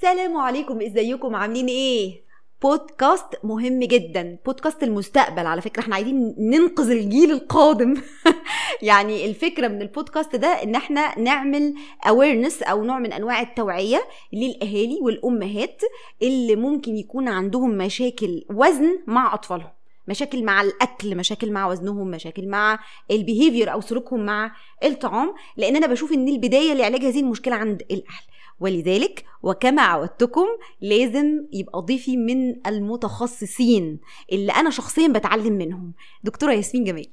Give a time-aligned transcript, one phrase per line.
[0.00, 2.22] سلام عليكم ازيكم؟ عاملين إيه؟
[2.62, 5.46] بودكاست مهم جدا بودكاست المستقبل.
[5.46, 7.94] على فكرة إحنا عايزين ننقذ الجيل القادم.
[8.82, 11.74] يعني الفكرة من البودكاست ده ان إحنا نعمل
[12.08, 15.82] awareness أو نوع من انواع التوعية للأهالي والأمهات
[16.22, 19.70] اللي ممكن يكون عندهم مشاكل وزن مع أطفالهم.
[20.08, 22.78] مشاكل مع الأكل مشاكل مع وزنهم مشاكل مع
[23.10, 25.34] ال behavior أو سلوكهم مع الطعام.
[25.56, 28.24] لأن أنا بشوف إن البداية لعلاج هذه المشكلة عند الأهل.
[28.60, 30.46] ولذلك وكما عودتكم
[30.80, 33.98] لازم يبقى ضيفي من المتخصصين
[34.32, 35.92] اللي أنا شخصيا بتعلم منهم.
[36.24, 37.06] دكتورة ياسمين جمال.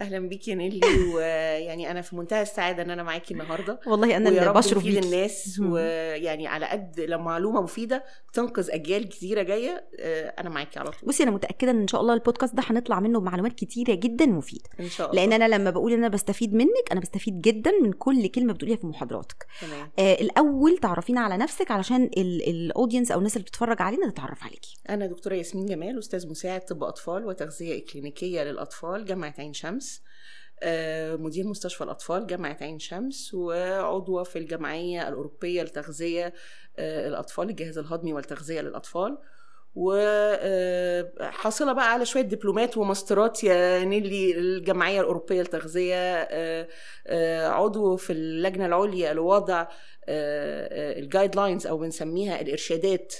[0.00, 0.80] أهلا بيكي يا نيلي
[1.14, 3.80] ويعني أنا في منتهى السعادة إن أنا معاكي النهارده.
[3.86, 4.98] والله أنا اللي بشرف بيكي.
[4.98, 5.60] الناس.
[5.64, 11.08] ويعني على قد لما معلومة مفيدة تنقذ أجيال كتيرة جاية آه، أنا معاكي على طول.
[11.08, 14.70] بصي أنا متأكدة إن إن شاء الله البودكاست ده هنطلع منه بمعلومات كتيرة جدا مفيدة.
[14.80, 15.22] إن شاء الله.
[15.26, 18.76] لأن أنا لما بقول إن أنا بستفيد منك أنا بستفيد جدا من كل كلمة بتقوليها
[18.76, 19.46] في محاضراتك.
[19.60, 19.90] تمام.
[19.98, 24.76] آه الأول تعرفينا على نفسك علشان الاودينس أو الناس اللي بتتفرج علينا تتعرف عليكي.
[24.90, 29.89] أنا دكتورة ياسمين جمال أستاذ مساعد طب أطفال وتغذية إكلينيكية للأطفال جامعة عين شمس.
[31.16, 36.32] مدير مستشفى الأطفال جامعة عين شمس وعضوة في الجمعية الأوروبية لتغذية
[36.78, 39.18] آه، الأطفال الجهاز الهضمي والتغذية للأطفال.
[41.20, 44.32] وحاصلة بقى على شوية دبلومات وماسترات يا نيلي
[45.38, 46.68] للتغذية آه،
[47.06, 49.66] آه، عضو في اللجنة العليا لوضع
[50.08, 53.14] ال guidelines أو بنسميها الإرشادات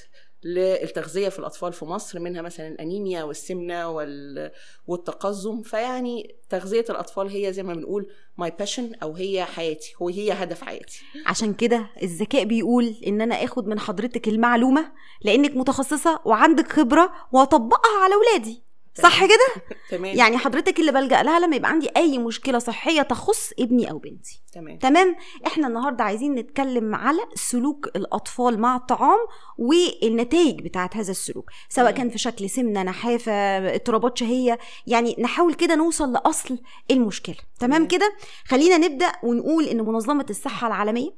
[0.45, 4.51] للتغذية في الأطفال في مصر منها مثلا الأنيميا والسمنة وال...
[4.87, 5.63] والتقزم.
[5.63, 8.07] فيعني تغذية الأطفال هي زي ما بنقول
[8.39, 11.03] my passion أو هي حياتي هو هي هدف حياتي.
[11.27, 18.03] عشان كده الذكاء بيقول إن أنا آخد من حضرتك المعلومة لأنك متخصصة وعندك خبرة وأطبقها
[18.05, 20.17] على اولادي صح كده؟ تمام.
[20.17, 24.43] يعني حضرتك اللي بلجأ لها لما يبقى عندي أي مشكلة صحية تخص ابني أو بنتي.
[24.53, 24.79] تمام.
[24.79, 29.19] تمام؟ إحنا النهارده عايزين نتكلم على سلوك الأطفال مع الطعام
[29.59, 31.97] والنتائج بتاعت هذا السلوك سواء تمام.
[31.99, 33.33] كان في شكل سمنة نحافة
[33.75, 36.59] اضطرابات شهية يعني نحاول كده نوصل لأصل
[36.91, 37.37] المشكلة.
[37.61, 37.89] تمام تمام.
[37.89, 41.11] كده؟ خلينا نبدأ ونقول إن منظمة الصحة العالمية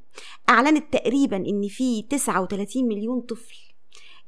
[0.48, 3.71] أعلنت تقريبا إن في 39 مليون طفل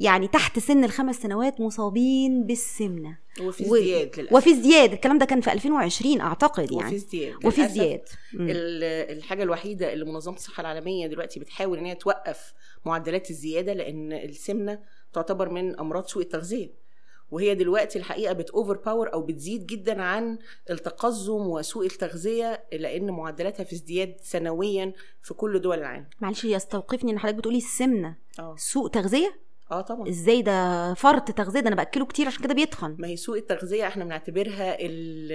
[0.01, 3.19] يعني تحت سن الخمس سنوات مصابين بالسمنة.
[3.43, 4.33] وفي و- ازدياد للأسف.
[4.37, 4.93] وفي ازدياد.
[4.93, 6.95] الكلام ده كان في 2020 أعتقد وفي يعني.
[6.97, 8.03] ازدياد وفي ازدياد.
[8.35, 8.49] مم.
[8.51, 8.85] ال-
[9.17, 12.53] الحاجة الوحيدة اللي منظمة الصحة العالمية دلوقتي بتحاول إن هي توقف
[12.85, 14.79] معدلات الزيادة لأن السمنة
[15.13, 16.85] تعتبر من أمراض سوء التغذية.
[17.31, 20.39] وهي دلوقتي الحقيقة بتأوفر باور أو بتزيد جدا عن
[20.71, 26.07] التقزم وسوء التغذية لأن معدلاتها في ازدياد سنويا في كل دول العالم.
[26.21, 28.55] معلش يستوقفني إن حضرتك بتقولي السمنه آه.
[28.59, 30.09] سوء تغذية؟ آه طبعا.
[30.09, 32.97] إزاي ده فرط تغذية؟ ده أنا بأكله كتير عشان كده بيتخن.
[32.99, 34.77] ما هي سوء التغذية إحنا بنعتبرها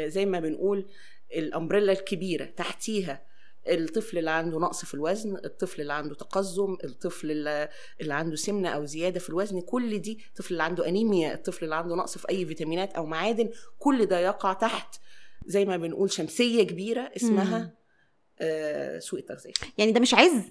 [0.07, 0.85] زي ما بنقول
[1.35, 3.29] الأمبريلا الكبيرة تحتيها
[3.67, 7.69] الطفل اللي عنده نقص في الوزن الطفل اللي عنده تقزم الطفل اللي
[8.01, 11.75] اللي عنده سمنة أو زيادة في الوزن كل دي الطفل اللي عنده أنيميا الطفل اللي
[11.75, 14.95] عنده نقص في أي فيتامينات أو معادن كل ده يقع تحت
[15.45, 17.09] زي ما بنقول شمسية كبيرة مم.
[17.15, 17.73] اسمها
[18.41, 19.51] آه سوء التغذية.
[19.77, 20.41] يعني ده مش عز؟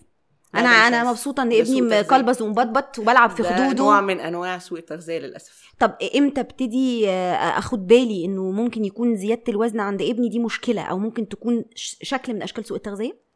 [0.55, 1.11] أنا أنا.
[1.11, 1.81] مبسوطة إن ابني.
[1.81, 7.09] مكلبز ومبطبط وبلعب في ده خدوده نوع من أنواع سوء التغذية للأسف طب إمتى ابتدي
[7.09, 11.65] آه، أخد بالي إنه ممكن يكون زيادة الوزن عند ابني دي مشكلة أو ممكن تكون
[12.03, 13.29] شكل من أشكال سوء التغذية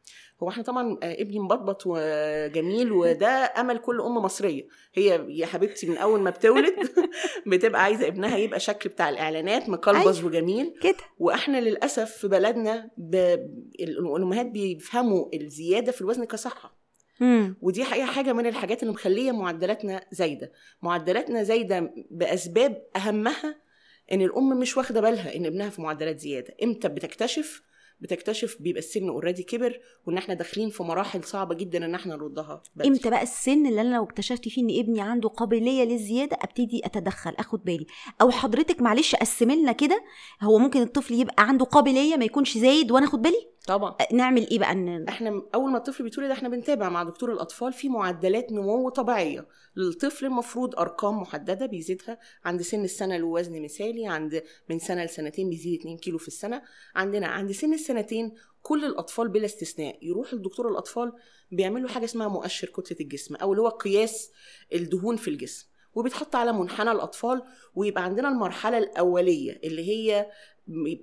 [0.43, 5.87] هو إحنا طبعا آه، ابني مبطبط وجميل وده أمل كل ام مصرية هي يا حبيبتي
[5.87, 6.75] من أول ما بتولد
[7.47, 10.27] بتبقى عايزة ابنها يبقى شكل بتاع الإعلانات مقلبز أيوة.
[10.27, 13.15] وجميل كده وإحنا للأسف في بلدنا ب...
[13.81, 16.82] الأمهات بيفهموا الزيادة في الوزن كصحة
[17.23, 20.53] امم ودي حقيقة حاجة من الحاجات اللي مخلية معدلاتنا زايدة.
[20.83, 23.55] معدلاتنا زايدة بأسباب أهمها
[24.13, 26.55] إن الأم مش واخدة بالها إن ابنها في معدلات زيادة.
[26.63, 27.63] إمتى بتكتشف؟
[28.01, 32.63] بتكتشف بيبقى السن اوريدي كبر وإن إحنا داخلين في مراحل صعبة جدا إن إحنا نردها.
[32.77, 32.89] بدري.
[32.89, 37.35] إمتى بقى السن اللي أنا لو اكتشفت فيه إن ابني عنده قابلية للزيادة أبتدي أتدخل
[37.39, 37.87] آخد بالي؟
[38.21, 40.05] أو حضرتك معلش قسمي لنا كده
[40.43, 43.97] هو ممكن الطفل يبقى عنده قابلية ما يكونش زايد وأنا آخد بالي؟ طبعا.
[44.13, 47.89] نعمل إيه بقى؟ ان إحنا أول ما الطفل بيتولد إحنا بنتابع مع دكتور الأطفال في
[47.89, 49.47] معدلات نمو طبيعية.
[49.77, 52.19] للطفل المفروض أرقام محددة بيزيدها.
[52.45, 56.63] عند سن السنة له وزن مثالي عند من سنة لسنتين بيزيد 2 كيلو في السنة.
[56.95, 59.99] عندنا عند سن السنتين كل الأطفال بلا استثناء.
[60.03, 61.13] يروح لدكتور الأطفال
[61.51, 64.31] بيعملوا حاجة اسمها مؤشر كتلة الجسم أو اللي هو قياس
[64.75, 65.67] الدهون في الجسم.
[65.95, 67.43] وبيتحط على منحنى الأطفال
[67.75, 70.31] ويبقى عندنا المرحلة الأولية اللي هي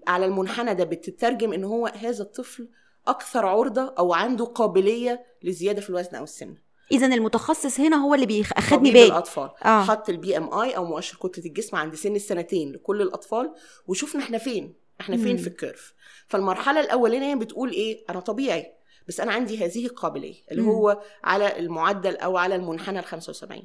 [0.07, 2.69] على المنحنى ده بتترجم إن هو هذا الطفل
[3.07, 8.25] أكثر عرضة أو عنده قابلية لزيادة في الوزن أو السمنه اذا المتخصص هنا هو اللي
[8.25, 9.05] بياخدني بالي.
[9.05, 9.49] الأطفال.
[9.65, 9.83] آه.
[9.83, 13.53] حط ال BMI أو مؤشر كتلة الجسم عند سن السنتين لكل الأطفال
[13.87, 14.73] وشوفنا إحنا فين.
[15.01, 15.37] إحنا فين مم.
[15.37, 15.93] في ال curve.
[16.27, 18.73] فالمرحلة الأولانية بتقول إيه؟ أنا طبيعي
[19.07, 20.69] بس أنا عندي هذه القابلية اللي مم.
[20.69, 23.63] هو على المعدل أو على المنحنى ال 75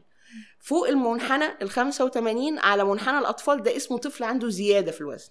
[0.58, 5.30] فوق المنحنى ال 85 على منحنى الأطفال ده اسمه طفل عنده زيادة في الوزن.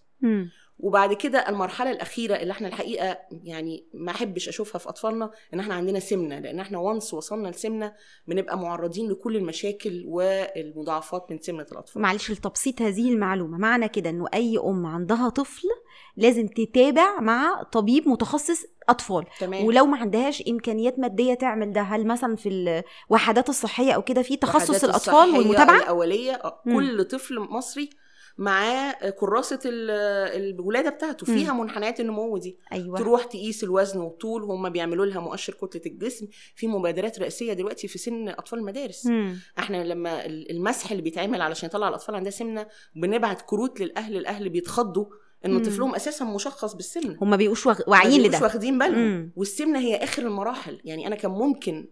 [0.79, 5.73] وبعد كده المرحلة الأخيرة اللي إحنا الحقيقة يعني ما أحبش أشوفها في أطفالنا إن إحنا
[5.73, 7.93] عندنا سمنة لأن إحنا وانس وصلنا لسمنة
[8.27, 14.25] بنبقى معرضين لكل المشاكل والمضاعفات من سمنة الأطفال معلش لتبسيط هذه المعلومة معنى كده إنه
[14.33, 15.67] أي أم عندها طفل
[16.17, 19.25] لازم تتابع مع طبيب متخصص أطفال.
[19.39, 19.65] تمام.
[19.65, 24.37] ولو ما عندهاش إمكانيات مادية تعمل ده هل مثلا في الوحدات الصحية أو كده في
[24.37, 26.61] تخصص الأطفال والمتابعة؟ الأولية آه،.
[26.63, 27.89] كل طفل مصري
[28.37, 32.57] معاه كراسة ال- الولادة بتاعته فيها منحنيات النمو دي.
[32.71, 32.97] أيوه.
[32.97, 36.27] تروح تقيس الوزن والطول هم بيعملوا لها مؤشر كتلة الجسم.
[36.55, 39.05] في مبادرات رئاسيه دلوقتي في سن أطفال المدارس.
[39.05, 39.39] مم.
[39.59, 44.49] إحنا لما ال- المسح اللي بيتعمل علشان يطلع الأطفال عندها سمنة بنبعت كروت للأهل الأهل
[44.49, 45.05] بيتخضوا.
[45.45, 45.63] ان مم.
[45.63, 48.39] طفلهم أساسا مشخص بالسمنه هم بيبقوش واعيين لده.
[48.41, 48.99] واخدين بالهم.
[48.99, 49.31] مم.
[49.35, 50.81] والسمنة هي آخر المراحل.
[50.85, 51.87] يعني أنا كان ممكن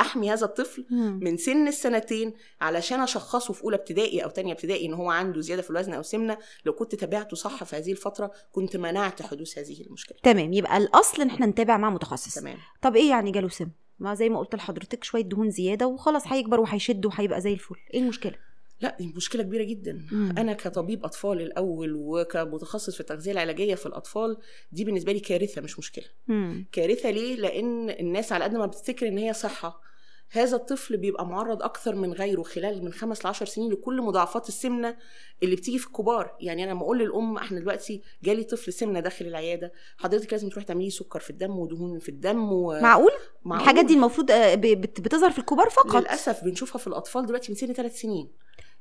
[0.00, 1.20] أحمي هذا الطفل مم.
[1.22, 5.62] من سن السنتين علشان أشخصه في أولى ابتدائي أو تانية ابتدائي إن هو عنده زيادة
[5.62, 6.38] في الوزن أو سمنة.
[6.64, 10.18] لو كنت تابعته صح في هذه الفترة كنت منعت حدوث هذه المشكلة.
[10.22, 10.52] تمام.
[10.52, 12.34] يبقى الأصل إن إحنا نتابع مع متخصص.
[12.34, 12.56] تمام.
[12.82, 13.68] طب إيه يعني جاله سم؟
[13.98, 17.74] ما زي ما قلت لحضرتك شوية دهون زيادة وخلاص هيكبر وهيشد وهيبقى زي الفل.
[17.94, 18.45] إيه المشكلة؟
[18.80, 20.06] لا دي مشكلة كبيرة جدا.
[20.12, 20.34] مم.
[20.38, 24.36] أنا كطبيب أطفال الأول وكمتخصص في التغذيه العلاجية في الأطفال
[24.72, 26.04] دي بالنسبة لي كارثة مش مشكلة.
[26.28, 26.66] مم.
[26.72, 29.86] كارثة ليه؟ لأن الناس على قد ما بتفتكر إن هي صحة
[30.30, 34.48] هذا الطفل بيبقى معرض أكثر من غيره خلال من خمس ل 10 سنين لكل مضاعفات
[34.48, 34.96] السمنة
[35.42, 36.36] اللي بتيجي في الكبار.
[36.40, 40.64] يعني أنا لما أقول للأم إحنا دلوقتي جالي طفل سمنة داخل العيادة حضرتك لازم تروح
[40.64, 42.80] تعملي سكر في الدم ودهون في الدم و...
[42.80, 43.10] معقول؟
[43.44, 43.62] معقول.
[43.62, 47.72] الحاجات دي المفروض آه، بتظهر في الكبار فقط؟ للأسف بنشوفها في الأطفال دلوقتي من سن
[47.72, 48.30] ثلاث سنين.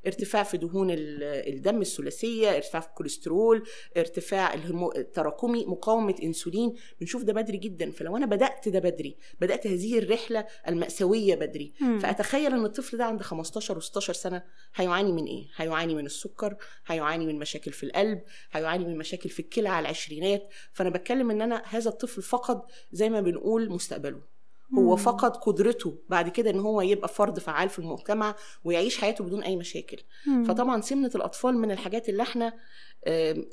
[0.07, 3.63] ارتفاع في دهون ال- الدم الثلاثية ارتفاع في الكوليسترول
[3.97, 4.91] ارتفاع الهرمو...
[4.91, 6.73] التراكمي مقاومة إنسولين.
[6.99, 7.91] بنشوف ده بدري جدا.
[7.91, 11.99] فلو أنا بدأت ده بدري بدأت هذه الرحلة المأساوية بدري مم.
[11.99, 14.43] فأتخيل إن الطفل ده عند 15 و16 سنة
[14.75, 16.55] هيعاني من إيه؟ هيعاني من السكر
[16.85, 18.21] هيعاني من مشاكل في القلب
[18.51, 20.49] هيعاني من مشاكل في الكلى على العشرينات.
[20.73, 22.61] فأنا بتكلم إن أنا هذا الطفل فقد
[22.91, 24.34] زي ما بنقول مستقبله.
[24.77, 24.95] هو.
[24.95, 29.55] فقد قدرته بعد كده إن هو يبقى فرد فعال في المجتمع ويعيش حياته بدون أي
[29.55, 29.97] مشاكل
[30.27, 30.43] مم.
[30.43, 32.53] فطبعا سمنة الأطفال من الحاجات اللي إحنا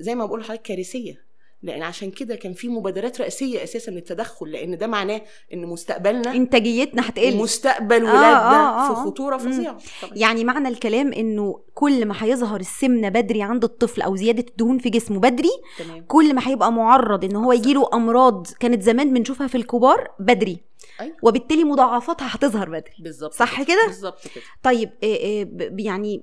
[0.00, 1.31] زي ما بقول لحضرتك كارثية
[1.62, 5.22] لأن عشان كده كان في مبادرات رئاسيه أساسا للتدخل لأن ده معناه
[5.52, 9.04] إن مستقبلنا إنتاجيتنا هتقل ومستقبل آه، ولادنا آه، في آه.
[9.04, 9.52] خطورة مم.
[9.52, 9.78] فظيعة.
[10.12, 14.90] يعني معنى الكلام إنه كل ما هيظهر السمنة بدري عند الطفل أو زيادة الدهون في
[14.90, 19.54] جسمه بدري تمام كل ما هيبقى معرض إن هو يجيله أمراض كانت زمان بنشوفها في
[19.54, 20.58] الكبار بدري
[21.00, 21.16] أيوة.
[21.22, 26.22] وبالتالي مضاعفاتها هتظهر بدري بالظبط صح كده؟ بالظبط كده طيب إيه إيه ب- يعني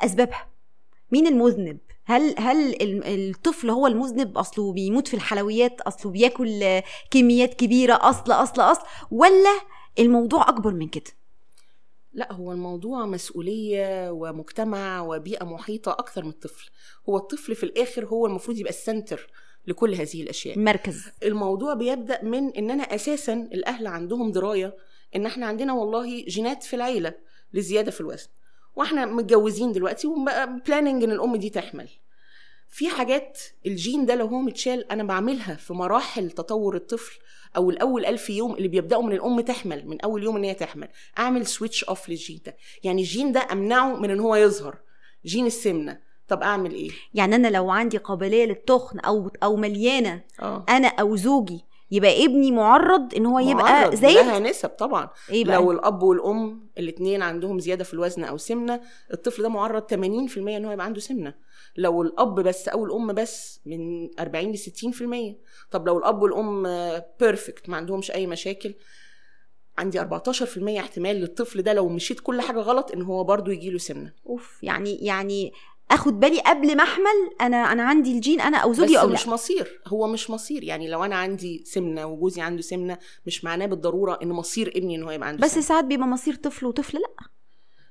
[0.00, 0.46] أسبابها
[1.12, 1.78] مين المذنب
[2.10, 8.32] هل هل ال- الطفل هو المذنب؟ أصله بيموت في الحلويات أصله بياكل كميات كبيرة أصل
[8.32, 9.60] أصل أصل ولا
[9.98, 11.10] الموضوع أكبر من كده؟
[12.12, 16.70] لا هو الموضوع مسؤولية ومجتمع وبيئة محيطة أكثر من الطفل.
[17.08, 19.30] هو الطفل في الآخر هو المفروض يبقى السنتر
[19.66, 20.58] لكل هذه الأشياء.
[20.58, 21.04] مركز.
[21.22, 24.76] الموضوع بيبدأ من إن أنا أساسا الأهل عندهم دراية
[25.16, 27.14] إن إحنا عندنا والله جينات في العيلة
[27.52, 28.28] لزيادة في الوزن.
[28.78, 31.88] وإحنا متجوزين دلوقتي وبقى planning إن الأم دي تحمل
[32.68, 37.18] في حاجات الجين ده لو هو متشال أنا بعملها في مراحل تطور الطفل
[37.56, 40.88] أو الأول ألف يوم اللي بيبدأوا من الأم تحمل من أول يوم إن هي تحمل
[41.18, 42.56] أعمل switch off لل gene ده.
[42.84, 44.76] يعني الجين ده أمنعه من إن هو يظهر.
[45.26, 46.00] جين السمنة.
[46.28, 50.64] طب أعمل إيه؟ يعني أنا لو عندي قابلية للتخن أو أو مليانة آه.
[50.68, 55.08] أنا أو زوجي يبقى ابني معرض إن هو يبقى زي لها نسب طبعا.
[55.30, 58.80] إيه بقى؟ لو الأب والأم الاثنين عندهم زيادة في الوزن أو سمنة
[59.12, 59.96] الطفل ده معرض 80%
[60.38, 61.34] إن هو يبقى عنده سمنة.
[61.76, 65.36] لو الأب بس أو الأم بس من 40 ل 60%
[65.70, 66.62] طب لو الأب والأم
[67.20, 68.74] perfect ما عندهمش أي مشاكل
[69.78, 70.04] عندي 14%
[70.78, 74.12] احتمال للطفل ده لو مشيت كل حاجة غلط إن هو برضو يجيله سمنة.
[74.26, 75.52] أوف يعني يعني
[75.90, 79.12] آخد بالي قبل ما أحمل أنا أنا عندي الجين أنا أو بس زوجي أو لا
[79.12, 83.66] مش مصير هو مش مصير يعني لو أنا عندي سمنة وجوزي عنده سمنة مش معناه
[83.66, 85.64] بالضرورة إن مصير ابني إن هو يبقى عنده بس سمنة.
[85.64, 87.26] ساعات بيبقى مصير طفل وطفل لأ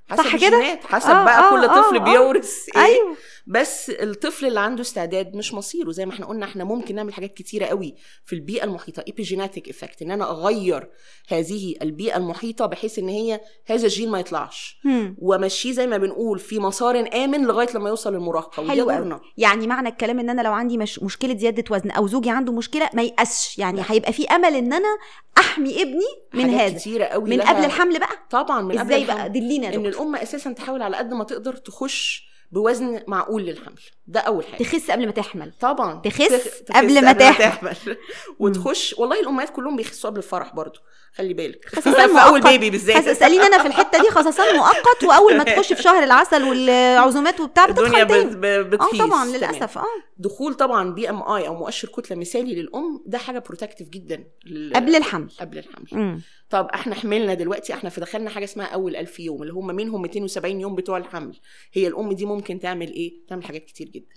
[0.09, 2.03] حسب صح كده؟ حسب آه، بقى آه، كل آه، طفل آه.
[2.03, 3.15] بيورث إيه أيوه
[3.49, 5.91] بس الطفل اللي عنده استعداد مش مصيره.
[5.91, 9.03] زي ما إحنا قلنا إحنا ممكن نعمل حاجات كتيرة قوي في البيئة المحيطة.
[9.07, 10.89] epigenetic effect إن أنا أغير
[11.27, 14.79] هذه البيئة المحيطة بحيث إن هي هذا الجين ما يطلعش.
[15.17, 18.75] وامشيه زي ما بنقول في مسار آمن لغاية لما يوصل للمراهقة ودي.
[18.81, 22.51] دورنا يعني معنى الكلام إن أنا لو عندي مش مشكلة زيادة وزن أو زوجي عنده
[22.53, 23.81] مشكلة ما يأسش يعني.
[23.87, 24.97] هيبقى في أمل إن أنا
[25.37, 26.79] أحمي ابني من حاجات هذا.
[26.79, 28.09] كتيرة قوي من لها- قبل الحمل بقى.
[28.29, 29.05] طبعا من قبل إزاي.
[29.05, 33.79] بقى؟ دلينا إن الأم أساسا تحاول على قد ما تقدر تخش بوزن معقول للحمل.
[34.07, 34.63] ده أول حاجة.
[34.63, 35.51] تخس قبل ما تحمل.
[35.59, 36.01] طبعا.
[36.01, 37.97] تخس قبل ما تحمل.
[38.39, 40.79] وتخش والله الأمهات كلهم بيخسوا قبل الفرح برضو.
[41.15, 41.65] خلي بالك.
[41.65, 42.41] خسسان في أول.
[42.41, 43.07] بيبي بالذات.
[43.07, 47.65] اساليني أنا في الحتة دي خصصان مؤقت وأول ما تخش في شهر العسل والعزومات وبتاع
[47.65, 49.01] الدنيا ب- بتخيس.
[49.01, 49.25] آه طبعا.
[49.25, 49.77] للأسف.
[49.77, 49.83] آه.
[50.17, 55.29] دخول طبعا BMI أو مؤشر كتلة مثالي للأم ده حاجة protective جدا لل- قبل الحمل.
[55.39, 55.87] قبل الحمل.
[55.91, 56.21] مم.
[56.49, 60.01] طب إحنا حملنا دلوقتي إحنا في دخلنا حاجة اسمها أول 1000 يوم اللي هم منهم
[60.01, 61.39] 270 يوم بتوع الحمل.
[61.73, 64.15] هي الأم دي ممكن تعمل إيه؟ تعمل حاجات كتير جدا.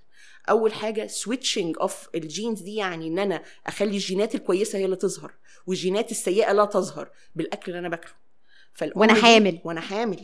[0.51, 4.97] أول حاجة switching off ال genes دي يعني إن أنا أخلي الجينات الكويسة هي اللي
[4.97, 5.33] تظهر
[5.67, 8.13] والجينات السيئة لا تظهر بالأكل اللي أنا باكله.
[8.73, 9.61] فالأم وأنا دي- حامل.
[9.65, 10.21] وأنا حامل.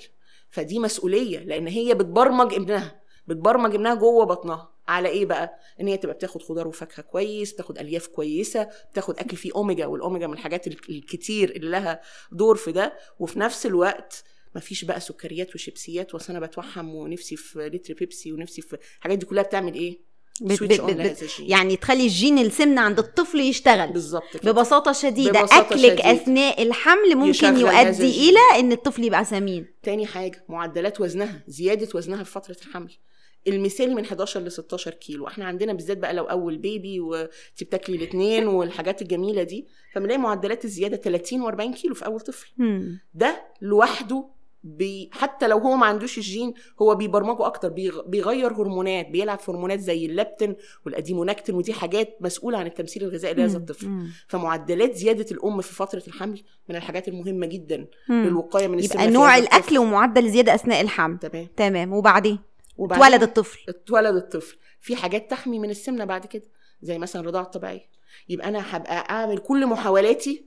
[0.51, 3.01] فدي مسؤولية لأن هي بتبرمج ابنها.
[3.27, 7.79] بتبرمج ابنها جوه بطنها على إيه بقى إن هي تبقى بتاخد خضار وفاكهة كويس بتاخد
[7.79, 12.01] ألياف كويسة بتاخد أكل فيه أوميجا والأوميجا من الحاجات ال- الكتير اللي لها
[12.33, 17.69] دور في ده وفي نفس الوقت مفيش بقى سكريات وشيبسيات وأصل أنا بتوحم ونفسي في
[17.69, 20.07] لتر بيبسي ونفسي في الحاجات دي كلها بتعمل إيه؟
[20.41, 21.41] بت- بت- بت-.
[21.41, 26.13] يعني تخلي الجين السمنة عند الطفل يشتغل بالظبط ببساطة شديدة ببساطة أكلك شديدة.
[26.13, 28.31] أثناء الحمل ممكن يؤدي.
[28.31, 32.93] إلى إن الطفل يبقى سمين تاني حاجة معدلات وزنها زيادة وزنها في فترة الحمل
[33.49, 37.31] المثالي من 11 ل 16 كيلو إحنا عندنا بالذات بقى لو أول baby وانت
[37.63, 42.53] بتاكلي الآيس كريم والحاجات الجميلة دي فبنلاقي معدلات الزيادة 30 و40 كيلو في أول طفل.
[43.15, 44.29] ده لوحده
[44.65, 49.51] بي حتى لو هو ما عندوش الجين هو بيبرمجه أكتر بيغ- بيغير هرمونات بيلعب في
[49.51, 50.57] هرمونات زي الليبتين
[50.87, 53.59] والأديبونكتين ودي حاجات مسؤولة عن التمثيل الغذائي لهذا.
[53.59, 54.07] الطفل.
[54.29, 57.87] فمعدلات زيادة الأم في فترة الحمل من الحاجات المهمة جدا.
[58.09, 59.37] للوقاية من السمنه يبقى نوع.
[59.37, 62.39] الأكل ومعدل الزياده أثناء الحمل تمام تمام وبعدين
[62.81, 63.59] اتولد الطفل.
[63.69, 64.57] اتولد الطفل.
[64.81, 66.45] في حاجات تحمي من السمنة بعد كده
[66.83, 67.89] زي مثلا الرضاعة الطبيعية.
[68.29, 70.45] يبقى أنا هبقى أعمل كل محاولاتي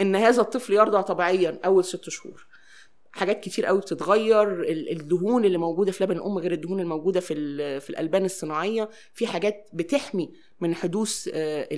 [0.00, 2.46] إن هذا الطفل يرضع طبيعيا أول ست شهور.
[3.12, 7.34] حاجات كتير قوي بتتغير ال- الدهون اللي موجودة في لبن الأم غير الدهون الموجودة في
[7.80, 8.88] في الألبان الصناعية.
[9.14, 11.68] في حاجات بتحمي من حدوث آه،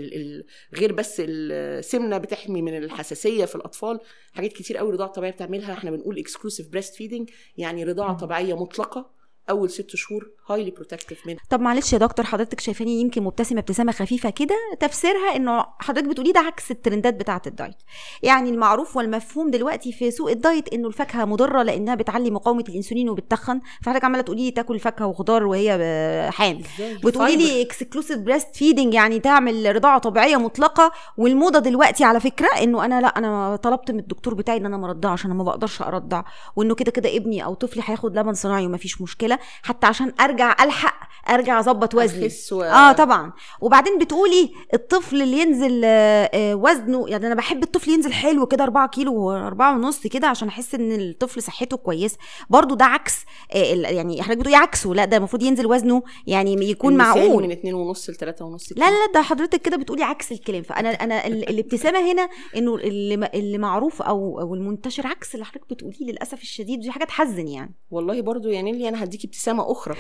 [0.75, 4.00] غير بس السمنة بتحمي من الحساسية في الأطفال.
[4.33, 5.73] حاجات كتير قوي الرضاعة الطبيعية بتعملها.
[5.73, 8.16] إحنا بنقول exclusive breast feeding يعني رضاعة.
[8.16, 9.11] طبيعية مطلقة.
[9.50, 11.40] أول ست شهور highly protective منها.
[11.50, 16.32] طب معلش يا دكتور حضرتك شايفاني يمكن مبتسمة ابتسامة خفيفة كده؟ تفسيرها إنه حضرتك بتقولي
[16.32, 17.76] ده عكس ال trendات بتاعة الدايت.
[18.23, 23.61] يعني المعروف والمفهوم دلوقتي في سوق الدايت إنه الفاكهة مضرة لأنها بتعلي مقاومة الإنسولين وبتتخن.
[23.82, 29.20] فحضرتك عمالة تقولي لي تاكل فاكهة وخضار وهي إزاي؟ بتقولي لي exclusive breast feeding يعني
[29.20, 30.92] تعمل رضاعة طبيعية مطلقة.
[31.16, 34.87] والموضة دلوقتي على فكرة إنه أنا لا أنا طلبت من الدكتور بتاعي إن أنا ما
[34.87, 36.23] أرضعش أنا ما بقدرش أرضع.
[36.56, 39.29] وإنه كده كده ابني أو طفلي هياخد لبن صناعي ومفيش مشكلة.
[39.62, 42.28] حتى عشان أرجع ألحق أرجع أظبط وزني.
[42.52, 42.62] و...
[42.62, 43.32] آه طبعا.
[43.60, 48.88] وبعدين بتقولي الطفل اللي ينزل آه، وزنه يعني أنا بحب الطفل ينزل حلو كده 4
[48.88, 52.16] كيلو 4 ونص كده عشان أحس إن الطفل صحته كويسة.
[52.50, 53.14] برضو ده عكس
[53.54, 57.42] آه، يعني حضرتك بتقولي عكسه؟ لا ده المفروض ينزل وزنه يعني يكون معقول.
[57.42, 60.62] من اتنين ونص لتلاتة ونص لا لا ده حضرتك كده بتقولي عكس الكلام.
[60.62, 65.70] فأنا أنا ال- الابتسامة هنا إنه اللي اللي معروف أو أو المنتشر عكس اللي حضرتك
[65.70, 67.75] بتقوليه للأسف الشديد دي حاجة تحزن يعني.
[67.90, 69.97] والله برضو يا نيلي أنا هديكي ابتسامة أخرى.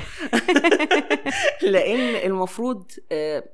[1.72, 3.44] لأن المفروض آه،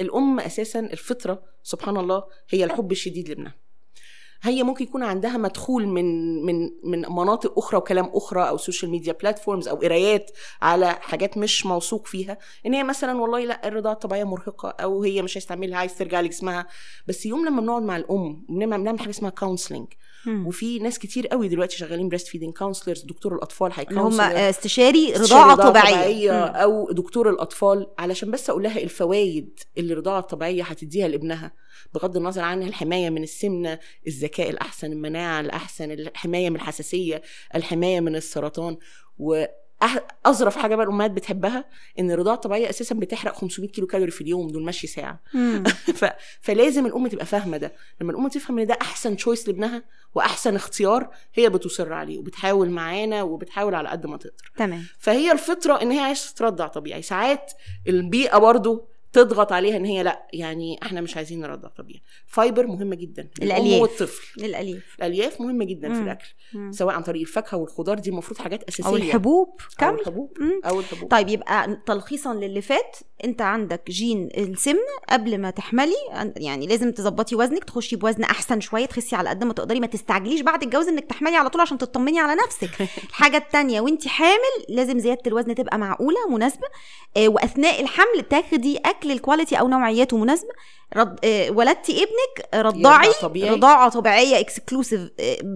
[0.00, 3.54] الأم أساسا الفطرة سبحان الله هي الحب الشديد لابنها.
[4.42, 9.12] هي ممكن يكون عندها مدخول من من من مناطق أخرى وكلام أخرى أو social media
[9.12, 10.30] platforms أو قرايات
[10.62, 12.38] على حاجات مش موثوق فيها.
[12.66, 16.20] إن هي مثلا والله لا الرضاعة الطبيعية مرهقة أو هي مش عايزة تعملها عايز ترجع
[16.20, 16.66] لجسمها.
[17.06, 19.86] بس يوم لما بنقعد مع الأم بنعمل حاجة اسمها counseling
[20.46, 25.12] وفي ناس كتير قوي دلوقتي شغالين breast feeding counselors دكتور الأطفال اللي هم آه، استشاري
[25.12, 26.36] رضاعة طبيعية مم.
[26.36, 31.52] أو دكتور الأطفال علشان بس أقول لها الفوائد اللي الرضاعه الطبيعية هتديها لابنها
[31.94, 37.22] بغض النظر عن الحماية من السمنة الذكاء الأحسن المناعة الأحسن الحماية من الحساسية
[37.54, 38.76] الحماية من السرطان
[40.26, 41.64] واظرف حاجة بقى الأمهات بتحبها
[41.98, 45.20] إن الرضاعة الطبيعية أساسا بتحرق 500 kilo calorie في اليوم دول مشي ساعة.
[46.00, 46.04] ف...
[46.40, 47.72] فلازم الأم تبقى فاهمة ده.
[48.00, 49.82] لما الأم تفهم إن ده أحسن choice لابنها
[50.14, 54.52] وأحسن اختيار هي بتصر عليه وبتحاول معانا وبتحاول على قد ما تقدر.
[54.56, 54.84] تمام.
[54.98, 57.02] فهي الفطرة إن هي عايزة ترضع طبيعي.
[57.02, 57.52] ساعات
[57.88, 62.96] البيئة برضو تضغط عليها إن هي لأ يعني إحنا مش عايزين نرضع طبيعي fiber مهمة
[62.96, 63.28] جدا.
[63.40, 63.82] للأم الألياف.
[63.82, 64.44] والطفل.
[64.44, 66.04] الاليف الألياف مهمة جدا في مم.
[66.04, 66.72] الأكل مم.
[66.72, 68.88] سواء عن طريق الفاكهة والخضار دي المفروض حاجات أساسية.
[68.90, 69.48] أو الحبوب.
[69.48, 70.32] أو كامل الحبوب.
[70.40, 70.60] مم.
[70.64, 71.10] أو الحبوب.
[71.10, 74.76] طيب يبقى تلخيصا للي فات أنت عندك جين السمنه
[75.08, 75.94] قبل ما تحملي
[76.36, 80.40] يعني لازم تظبطي وزنك تخشي بوزن أحسن شوية تخسي على قد ما تقدري ما تستعجليش
[80.40, 82.88] بعد الجواز إنك تحملي على طول عشان تطمني على نفسك.
[83.10, 86.66] الحاجة التانية وأنت حامل لازم زيادة الوزن تبقى معقولة مناسبة.
[87.16, 90.48] آه، وأثناء الحمل تاخدي أكل ال quality أو نوعياته مناسبة.
[90.96, 91.16] رض...
[91.24, 93.50] آه، ولدتي ابنك رضعي طبيعي.
[93.50, 95.00] رضاعة طبيعية exclusive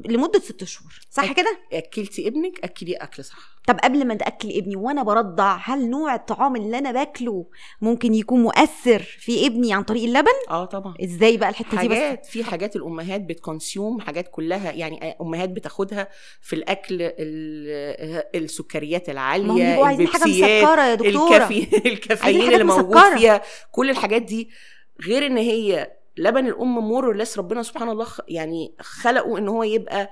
[0.07, 1.00] لمدة ست شهور.
[1.11, 3.37] صح أك- كده؟ أكلتي ابنك اكليه أكل صح.
[3.71, 7.47] طب قبل ما تاكل ابني وأنا برضع هل نوع الطعام اللي أنا باكله
[7.81, 10.95] ممكن يكون مؤثر في ابني عن طريق اللبن؟ آه طبعا.
[11.05, 16.09] إزاي بقى الحتة دي؟ بس حاجات في حاجات الأمهات بتكونسيوم حاجات كلها يعني أمهات بتاخدها
[16.41, 21.37] في الأكل ال- السكريات العالية عايزين حاجة البيبسيات مسكرة يا دكتورة.
[21.37, 23.19] الكافي الكافيين اللي موجود مسكرة.
[23.19, 24.50] فيها كل الحاجات دي
[25.07, 30.11] غير إن هي لبن الأم مور لس ربنا سبحان الله يعني خلقه إن هو يبقى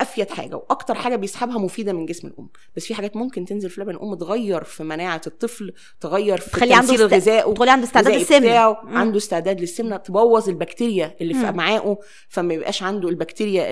[0.00, 2.48] أفيد حاجة وأكتر حاجة بيسحبها مفيدة من جسم الأم.
[2.76, 6.74] بس في حاجات ممكن تنزل في لبن الأم تغير في مناعة الطفل تغير في تخلي
[6.74, 8.76] عنده تمثيل است- غذائه تقولي عنده استعداد للسمنة.
[8.98, 11.48] عنده استعداد للسمنة تبوظ البكتيريا اللي في.
[11.48, 13.64] امعائه فما يبقاش عنده البكتيريا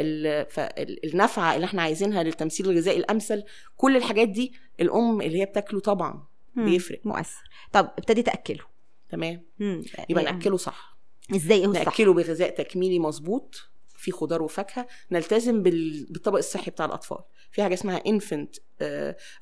[1.04, 3.42] النافعة اللي إحنا عايزينها للتمثيل الغذائي الأمثل.
[3.76, 6.64] كل الحاجات دي الأم اللي هي بتاكله طبعا مم.
[6.64, 7.00] بيفرق.
[7.04, 7.42] مؤثر.
[7.73, 8.64] طب ابتدي تأكله.
[9.11, 9.42] تمام.
[10.09, 10.97] يبقى يعني نأكله صح.
[11.35, 13.71] إزاي إيه الصح نأكله بغذاء تكميلي مظبوط.
[13.98, 17.18] في خضار وفاكهة نلتزم بال- بالطبق الصحي بتاع الأطفال.
[17.52, 18.56] في حاجة اسمها infant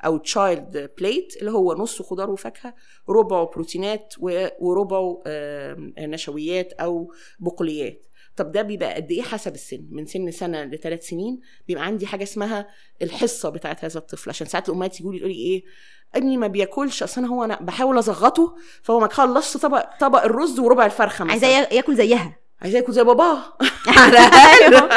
[0.04, 2.75] أو child plate اللي هو نص خضار وفاكهة
[3.08, 4.14] ربعه بروتينات
[4.58, 8.06] وربعه آه، نشويات أو بقوليات.
[8.37, 12.23] طب ده بيبقى قد إيه حسب السن؟ من سن سنة لثلاث سنين بيبقى عندي حاجة
[12.23, 12.68] اسمها
[13.02, 14.30] الحصة بتاعت هذا الطفل.
[14.30, 15.64] عشان ساعات الأمهات يقولوا لي إيه
[16.14, 20.87] ابني ما بياكلش أصل هو أنا بحاول أزغطه فهو ما خلصش طبق طبق الرز وربع
[20.87, 21.32] الفرخة مثلا.
[21.32, 22.38] عايزاه يا- ياكل زيها.
[22.64, 23.38] عايزاه ياكل زي باباه.
[23.99, 24.88] على الاقل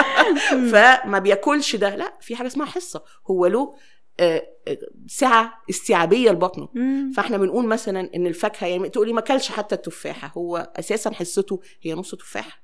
[0.71, 1.95] فما بياكلش ده.
[1.95, 3.03] لا في حاجة اسمها حصة.
[3.27, 3.75] هو له
[4.19, 6.69] آه، آه، سعة استيعابية لبطنه.
[7.15, 10.31] فاحنا بنقول مثلا إن الفاكهة يعني تقولي ما كلش حتى التفاحة.
[10.37, 12.61] هو أساسا حصته هي نص تفاحة.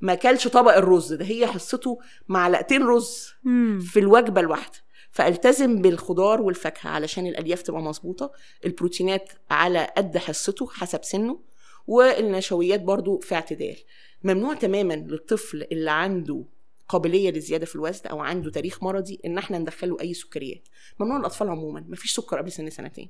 [0.00, 1.12] ما كلش طبق الرز.
[1.12, 1.98] ده هي حصته
[2.28, 3.80] معلقتين رز مم.
[3.80, 4.78] في الوجبة الواحدة.
[5.10, 8.32] فالتزم بالخضار والفاكهة علشان الألياف تبقى مظبوطة.
[8.64, 11.38] البروتينات على قد حصته حسب سنه.
[11.86, 13.76] والنشويات برضو في اعتدال.
[14.24, 16.44] ممنوع تماما للطفل اللي عنده
[16.88, 20.68] قابلية للزياده في الوزن أو عنده تاريخ مرضي إن إحنا ندخله أي سكريات.
[21.00, 21.84] ممنوع الاطفال عموما.
[21.88, 23.08] مفيش سكر قبل سن سنتين.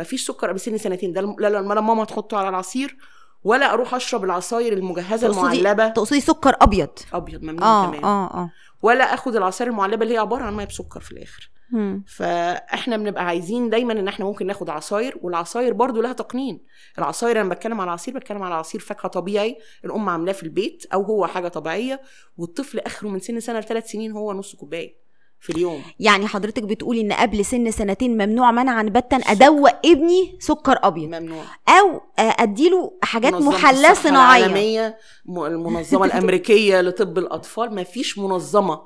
[0.00, 1.12] مفيش سكر قبل سن سنتين.
[1.12, 2.96] ده لما ماما تحطه على العصير
[3.44, 5.88] ولا أروح أشرب العصاير المجهزة تقصدي المعلبة.
[5.88, 6.88] تقصدي سكر أبيض.
[7.12, 8.50] أبيض ممنوع آه تماما آه آه.
[8.82, 11.50] ولا آخد العصائر المعلبة اللي هي عبارة عن مية بسكر في الآخر.
[11.70, 12.04] مم.
[12.08, 16.64] فإحنا بنبقى عايزين دايما إن إحنا ممكن ناخد عصاير والعصاير برضو لها تقنين.
[16.98, 21.02] العصاير أنا بتكلم على عصير بتكلم على عصير فاكهة طبيعي الأم عاملاه في البيت أو
[21.02, 22.00] هو حاجة طبيعية
[22.38, 25.03] والطفل آخره من سن سنة لثلاث سنين هو نص كوباية.
[25.44, 25.82] في اليوم.
[26.00, 31.08] يعني حضرتك بتقولي إن قبل سن سنتين ممنوع منعا باتا أدوق ابني سكر أبيض.
[31.14, 31.44] ممنوع.
[31.68, 38.82] أو آه، أديله حاجات محلاه صناعيه العالمية م- المنظمة الأمريكية لطب الأطفال ما فيش منظمة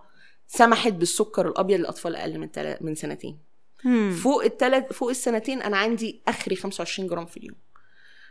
[0.47, 2.49] سمحت بالسكر الأبيض للأطفال أقل من.
[2.81, 3.38] من سنتين.
[3.85, 4.11] مم.
[4.23, 7.57] فوق التلت فوق السنتين أنا عندي آخري 25 جرام في اليوم.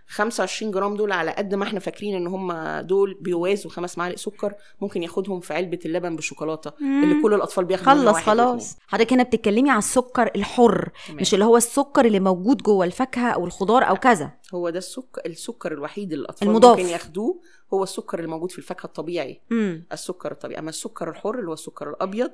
[0.07, 4.53] 25 جرام دول على قد ما إحنا فاكرين ان هم دول بيوازوا خمس معالق سكر
[4.81, 9.69] ممكن ياخدهم في علبة اللبن بالشوكولاتة اللي كل الأطفال بياخدوا خلص خلاص حضرتك هنا بتتكلمي
[9.69, 11.21] على السكر الحر تمام.
[11.21, 14.31] مش اللي هو السكر اللي موجود جوه الفاكهة أو الخضار أو كذا.
[14.53, 16.77] هو ده السكر السكر الوحيد اللي الأطفال المضاف.
[16.79, 17.41] ممكن ياخدوه
[17.73, 19.85] هو السكر اللي موجود في الفاكهة الطبيعي مم.
[19.91, 22.31] السكر الطبيعي أما السكر الحر اللي هو السكر الأبيض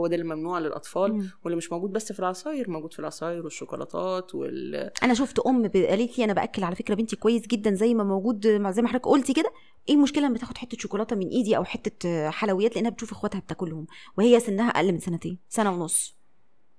[0.00, 1.30] هو ده اللي ممنوع للأطفال مم.
[1.44, 6.18] واللي مش موجود بس في العصاير موجود في العصاير والشوكولاتات وال أنا شفت أم قالت
[6.18, 9.06] لي أنا بأكل على فكرة بنتي كويس جدا زي ما موجود مع- زي ما حضرتك
[9.08, 9.52] قلتي كده.
[9.88, 13.86] إيه المشكلة لما تاخد حتة شوكولاتة من إيدي أو حتة حلويات؟ لأنها بتشوف إخواتها بتاكلهم
[14.18, 16.16] وهي سنها أقل من سنتين سنة ونص.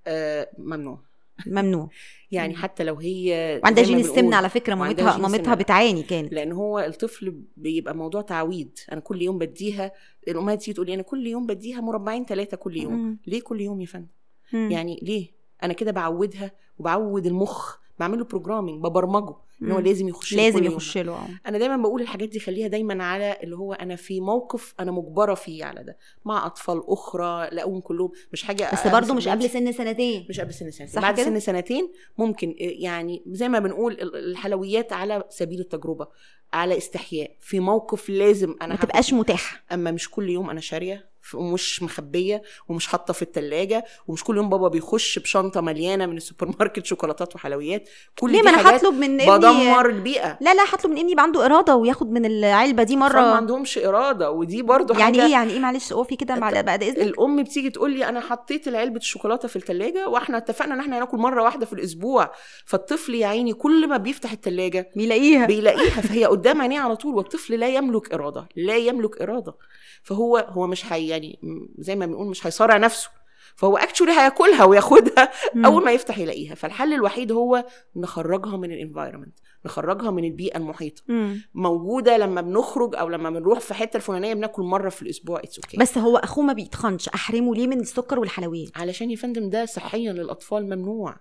[0.08, 1.00] آه ممنوع.
[1.48, 1.89] ممنوع
[2.32, 2.56] يعني.
[2.56, 5.56] حتى لو هي وعندها ما جين السمنة على فكرة مامتها مامتها.
[5.56, 9.91] بتعاني كانت لأن هو الطفل بيبقى موضوع تعويد أنا كل يوم بديها
[10.28, 13.20] الأمهات تيجي تقول لي أنا كل يوم بديها مربعين ثلاثة كل يوم مم.
[13.28, 14.08] ليه كل يوم يا فندم.
[14.54, 15.32] يعني ليه
[15.63, 19.80] أنا كده بعودها وبعود المخ بعمل له بروجرامينج ببرمجه إن هو.
[19.80, 20.64] لازم يخش لازم.
[20.64, 21.28] يخش له آه.
[21.48, 25.34] أنا دايما بقول الحاجات دي خليها دايما على اللي هو أنا في موقف أنا مجبرة
[25.34, 29.50] فيه على ده مع أطفال أخرى لاقوهم كلهم مش حاجة بس برضه مش قبل.
[29.50, 33.60] سن سنتين مش قبل سن سنتين صح بعد كده؟ سن سنتين ممكن يعني زي ما
[33.60, 36.08] بنقول ال- الحلويات على سبيل التجربة
[36.54, 41.11] على استحياء في موقف لازم أنا ما تبقاش متاحة أما مش كل يوم أنا شارية
[41.34, 46.55] ومش مخبية ومش حاطة في التلاجة ومش كل يوم بابا بيخش بشنطة مليانة من السوبر
[46.60, 47.89] ماركت شوكولاتات وحلويات.
[48.19, 51.23] كل ليه؟ ما أنا هطلب من ابني بدمر البيئه لا لا هطلب من ابني يبقى
[51.23, 53.19] عنده إرادة وياخد من العلبة دي مرة.
[53.21, 56.84] ما عندهمش إرادة ودي برضو يعني حاجة إيه؟ يعني إيه؟ معلش اقفي كده بعد بعد
[56.84, 56.97] إذنك.
[56.97, 61.17] الأم بتيجي تقول لي أنا حطيت العلبة الشوكولاتة في التلاجة وإحنا اتفقنا إن إحنا هناكل
[61.17, 62.31] مرة واحدة في الأسبوع.
[62.65, 65.45] فالطفل يا عيني كل ما بيفتح التلاجة بيلاقيها.
[65.45, 66.01] بيلاقيها.
[66.01, 69.55] فهي قدام عينيه على طول والطفل لا يملك إرادة لا يملك إرادة.
[70.03, 71.39] فهو هو مش هي يعني
[71.78, 73.10] زي ما بنقول مش هيصارع نفسه.
[73.56, 75.32] فهو actually هياكلها وياخدها.
[75.65, 76.56] أول ما يفتح يلاقيها.
[76.56, 81.04] فالحل الوحيد هو نخرجها من ال environment نخرجها من البيئة المحيطة.
[81.08, 81.41] مم.
[81.54, 85.78] موجودة لما بنخرج أو لما بنروح في حتة الفلانية بناكل مرة في الأسبوع it's okay
[85.78, 90.13] بس هو أخوه ما بيتخنش أحرمه ليه من السكر والحلويات؟ علشان يا فندم ده صحيا
[90.13, 91.15] للأطفال ممنوع.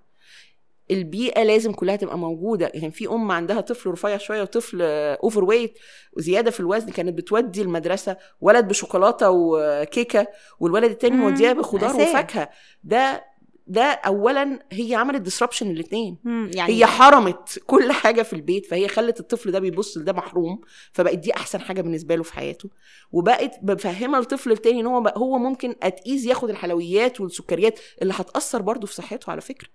[0.90, 5.78] البيئة لازم كلها تبقى موجودة يعني في أم عندها طفل رفيع شوية وطفل overweight
[6.16, 10.26] وزيادة في الوزن كانت بتودي المدرسة ولد بشوكولاتة وكيكة
[10.60, 11.90] والولد التاني موديها بخضار.
[12.10, 12.50] وفاكهة
[12.84, 13.30] ده
[13.66, 16.18] ده اولا هي عملت disruption الاثنين.
[16.54, 20.60] يعني هي حرمت كل حاجة في البيت فهي خلت الطفل ده بيبص لده محروم
[20.92, 22.70] فبقت دي أحسن حاجة بالنسبة له في حياته
[23.12, 28.86] وبقت بفهمها الطفل التاني إن هو هو ممكن اتقيز ياخد الحلويات والسكريات اللي هتأثر برضه
[28.86, 29.68] في صحته على فكرة.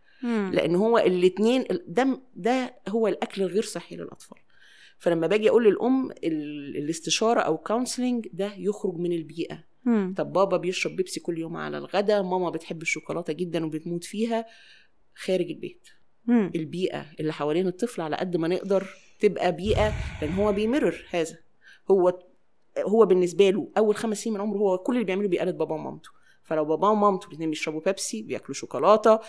[0.51, 4.38] لأن هو الاثنين ده ده هو الأكل الغير صحي للأطفال.
[4.97, 9.63] فلما باجي أقول للأم ال- الاستشارة أو counseling ده يخرج من البيئة.
[9.85, 10.13] مم.
[10.17, 14.45] طب بابا بيشرب بيبسي كل يوم على الغدا ماما بتحب الشوكولاتة جدا وبتموت فيها
[15.15, 15.88] خارج البيت.
[16.25, 16.51] مم.
[16.55, 18.88] البيئة اللي حوالين الطفل على قد ما نقدر
[19.19, 21.38] تبقى بيئة لأن هو بيمرر هذا.
[21.91, 22.19] هو
[22.79, 26.09] هو بالنسبة له أول خمس سنين من عمره هو كل اللي بيعمله بيقلد بابا ومامته.
[26.43, 29.19] فلو بابا ومامته الاثنين بيشربوا بيبسي بياكلوا شوكولاتة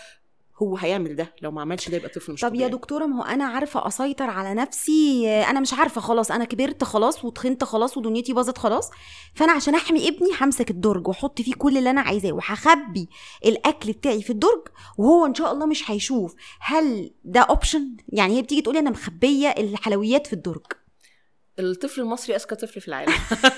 [0.63, 2.69] هو هيعمل ده لو ما عملش ده يبقى طفل مش طب يا طبيعي.
[2.69, 7.25] دكتورة ما هو أنا عارفة أسيطر على نفسي أنا مش عارفة خلاص أنا كبرت خلاص
[7.25, 8.89] وتخنت خلاص ودنيتي باظت خلاص
[9.35, 13.09] فأنا عشان أحمي ابني همسك الدرج وأحط فيه كل اللي أنا عايزاه وهخبي
[13.45, 14.61] الأكل بتاعي في الدرج
[14.97, 16.35] وهو إن شاء الله مش هيشوف.
[16.59, 20.65] هل ده option يعني هي بتيجي تقولي أنا مخبية الحلويات في الدرج.
[21.59, 23.13] الطفل المصري أذكى طفل في العالم.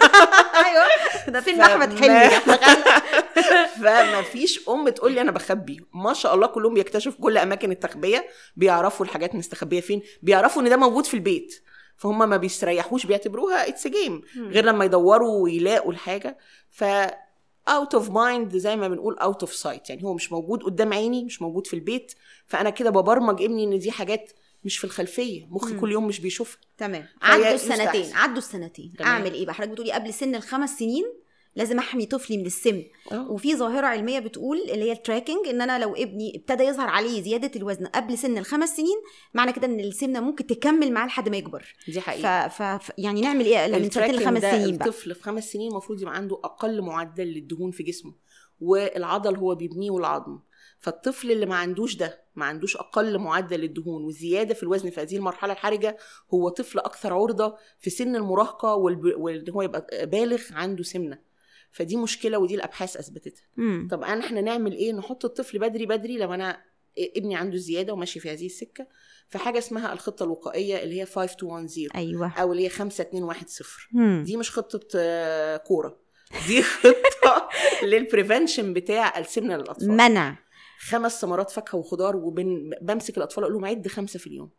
[0.66, 0.86] أيوه.
[1.28, 2.30] ده فيلم احمد حلمي
[3.82, 5.82] فما فيش أم تقول لي أنا بخبي.
[5.94, 10.78] ما شاء الله كلهم بيكتشفوا كل أماكن التخبية بيعرفوا الحاجات مستخبيه فين بيعرفوا إن ده
[10.78, 11.64] موجود في البيت.
[11.98, 16.38] فهم ما بيستريحوش بيعتبروها it's game غير لما يدوروا ويلاقوا الحاجة.
[16.70, 16.84] ف
[17.68, 21.24] out of mind زي ما بنقول out of sight يعني هو مش موجود قدام عيني
[21.26, 22.14] مش موجود في البيت.
[22.48, 24.32] فأنا كده ببرمج ابني إن دي حاجات
[24.64, 25.48] مش في الخلفية.
[25.50, 25.74] مخي.
[25.78, 27.06] كل يوم مش بيشوفها تمام.
[27.22, 27.54] عدوا.
[27.54, 28.94] السنتين عدوا السنتين.
[29.02, 31.06] أعمل إيه بقى؟ حضرتك بتقولي قبل سن الخمس سنين
[31.56, 32.84] لازم أحمي طفلي من السمنة.
[33.12, 33.32] آه.
[33.32, 37.22] وفي ظاهرة علمية بتقول اللي هي ال tracking إن أنا لو ابني ابتدى يظهر عليه
[37.22, 38.98] زيادة الوزن قبل سن الخمس سنين
[39.34, 41.76] معنى كده إن السمنه ممكن تكمل معاه لحد ما يكبر.
[41.88, 42.02] دي.
[42.02, 42.48] حقيقة.
[42.48, 42.62] ف...
[42.62, 42.92] ف...
[42.98, 46.40] يعني نعمل إيه من سنتين لخمس سنين بقى؟ الطفل في خمس سنين المفروض يبقى عنده
[46.44, 48.14] أقل معدل للدهون في جسمه.
[48.62, 50.40] والعضل هو بيبنيه والعظم.
[50.80, 55.16] فالطفل اللي ما عندوش ده ما عندوش أقل معدل للدهون والزياده في الوزن في هذه
[55.16, 55.98] المرحلة الحرجة
[56.34, 58.76] هو طفل أكثر عرضة في سن المراهقة.
[58.76, 61.20] وان هو يبقى بالغ عنده سمنة.
[61.72, 63.44] فدي مشكلة ودي الأبحاث أثبتتها.
[63.92, 66.62] طب أنا إحنا نعمل إيه؟ نحط الطفل بدري بدري لو أنا
[67.18, 68.88] ابني عنده زيادة وماشي في هذه السكة
[69.30, 72.34] في حاجة اسمها الخطة الوقائية اللي هي 5210 أيوه.
[72.38, 74.24] أو اللي هي 5210 مم.
[74.26, 76.00] دي مش خطة آه، كورة.
[76.48, 77.50] دي خطة
[77.84, 79.88] لل prevention بتاع السمنة للأطفال.
[79.92, 80.38] منع.
[80.80, 84.52] خمس ثمرات فاكهة وخضار وبمسك الأطفال أقول لهم عد خمسة في اليوم.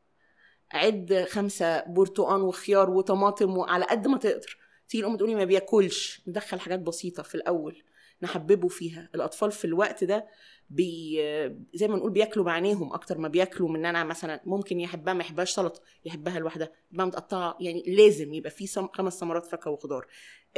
[0.73, 4.57] عد خمسة برتقان وخيار وطماطم وعلى قد ما تقدر.
[4.89, 6.23] تيجي الأم تقولي ما بياكلش.
[6.29, 7.83] ندخل حاجات بسيطة في الأول
[8.23, 9.09] نحببه فيها.
[9.15, 10.27] الأطفال في الوقت ده
[10.71, 11.17] بي
[11.75, 15.51] زي ما نقول بياكلوا بعينيهم أكتر ما بياكلوا من أنا مثلا ممكن يحبها ما يحبهاش
[15.51, 16.73] سلطة يحبها لوحدها.
[16.93, 17.57] يبقى متقطعة.
[17.61, 20.07] يعني لازم يبقى في خمس ثمرات فاكهة وخضار.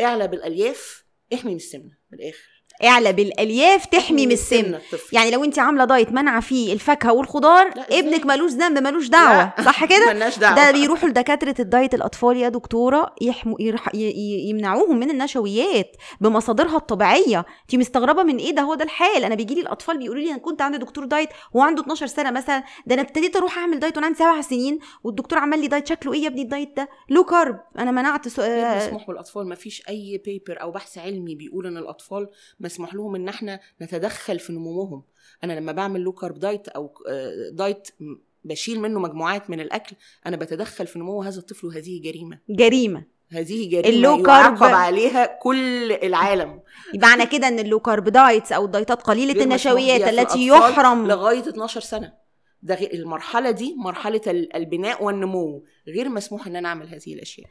[0.00, 2.51] اعلى بالألياف احمي من السمنة من الآخر.
[2.84, 4.78] اعلى بالالياف تحمي من السمنة.
[5.12, 9.52] يعني لو انت عاملة diet منع فيه الفاكهة والخضار؟ ابنك ملوش ذنب ملوش دعوة.
[9.64, 13.94] صح كده؟ ده بيروحوا لدكاترة ال diet الأطفال يا دكتورة يحموا يرح...
[13.94, 14.48] ي...
[14.48, 17.38] يمنعوهم من النشويات بمصادرها الطبيعية.
[17.62, 19.24] انت مستغربة من إيه؟ ده هو ده الحال.
[19.24, 22.30] أنا بيجي لي الأطفال بيقولوا لي أنا كنت عند دكتور diet وهو عنده 12 سنة
[22.30, 22.64] مثلا.
[22.86, 25.86] ده أنا ابتديت أروح اعمل diet وأنا عندي سبع سنين والدكتور عمل لي diet.
[25.88, 28.38] شكله إيه يا ابني ال diet ده؟ low carb أنا منعت.
[28.40, 29.48] غير آه، مسموح بالأطفال.
[29.48, 32.28] ما فيش أي paper أو بحث علمي بيقول إن الأطفال
[32.72, 35.02] مسموح لهم إن إحنا نتدخل في نموهم.
[35.44, 39.96] أنا لما بعمل low carb diet أو آه، diet م- بشيل منه مجموعات من الأكل
[40.26, 42.38] أنا بتدخل في نمو هذا الطفل وهذه جريمة.
[42.50, 43.04] جريمة.
[43.32, 46.60] هذه جريمة ال low يعاقب carb- عليها كل العالم.
[46.94, 51.06] يبقى معنى كده إن ال low carb diets أو الدايتات قليلة النشويات التي يحرم.
[51.06, 52.12] لغاية 12 سنة.
[52.62, 55.64] ده غير المرحلة دي مرحلة ال- البناء والنمو.
[55.88, 57.48] غير مسموح إن أنا أعمل هذه الأشياء.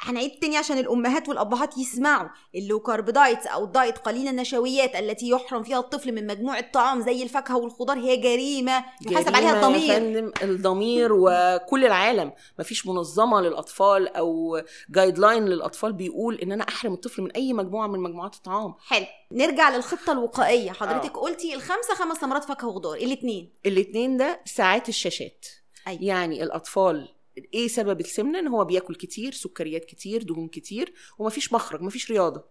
[0.00, 2.28] هنعيد تاني عشان الأمهات والأبهات يسمعوا.
[2.54, 6.70] ال low carb diets أو ال diet قليل النشويات التي يحرم فيها الطفل من مجموعه
[6.72, 7.98] طعام زي الفاكهة والخضار.
[7.98, 8.84] هي جريمة.
[9.10, 10.32] يحاسب عليها الضمير يا فندم.
[10.42, 12.32] الضمير وكل العالم.
[12.58, 18.00] مفيش منظمة للأطفال أو guideline للأطفال بيقول إن أنا أحرم الطفل من أي مجموعة من
[18.00, 18.74] مجموعات الطعام.
[18.86, 19.06] حلو.
[19.32, 20.72] نرجع للخطة الوقائية.
[20.72, 22.96] حضرتك قلتي الخمسة خمس ثمرات فاكهة وخضار.
[22.96, 25.46] الاثنين الاتنين ده ساعات الشاشات.
[25.86, 26.02] أيوة.
[26.04, 27.08] يعني الأطفال
[27.54, 32.44] إيه سبب السمنة؟ إن هو بياكل كتير سكريات كتير دهون كتير ومفيش مخرج مفيش رياضة.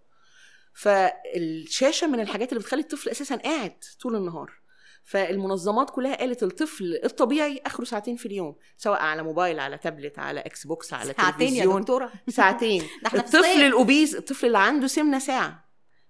[0.73, 4.52] فالشاشة من الحاجات اللي بتخلي الطفل أساسا قاعد طول النهار.
[5.04, 10.39] فالمنظمات كلها قالت الطفل الطبيعي آخره ساعتين في اليوم سواء على موبايل على تابلت على
[10.39, 11.82] Xbox على ساعتين يا تلفزيون.
[11.82, 12.12] دكتورة.
[12.30, 12.84] ساعتين.
[13.13, 13.38] الطفل.
[13.46, 15.69] ال obese الطفل اللي عنده سمنة ساعة.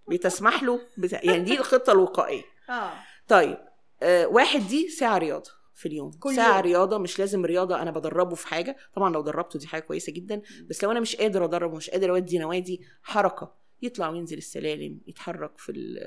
[0.09, 1.25] بتسمح له بتا...
[1.25, 2.43] يعني دي الخطة الوقائية.
[2.69, 2.93] آه.
[3.27, 3.57] طيب
[4.01, 5.51] آه واحد دي ساعة رياضة.
[5.77, 6.11] في اليوم.
[6.11, 6.65] كل ساعة يوم.
[6.65, 8.77] رياضة مش لازم رياضة أنا بدربه في حاجة.
[8.95, 10.41] طبعا لو دربته دي حاجة كويسة جدا.
[10.69, 13.53] بس لو أنا مش قادر أدرب ومش قادر أودي نوادي حركة.
[13.81, 15.99] يطلع وينزل السلالم يتحرك في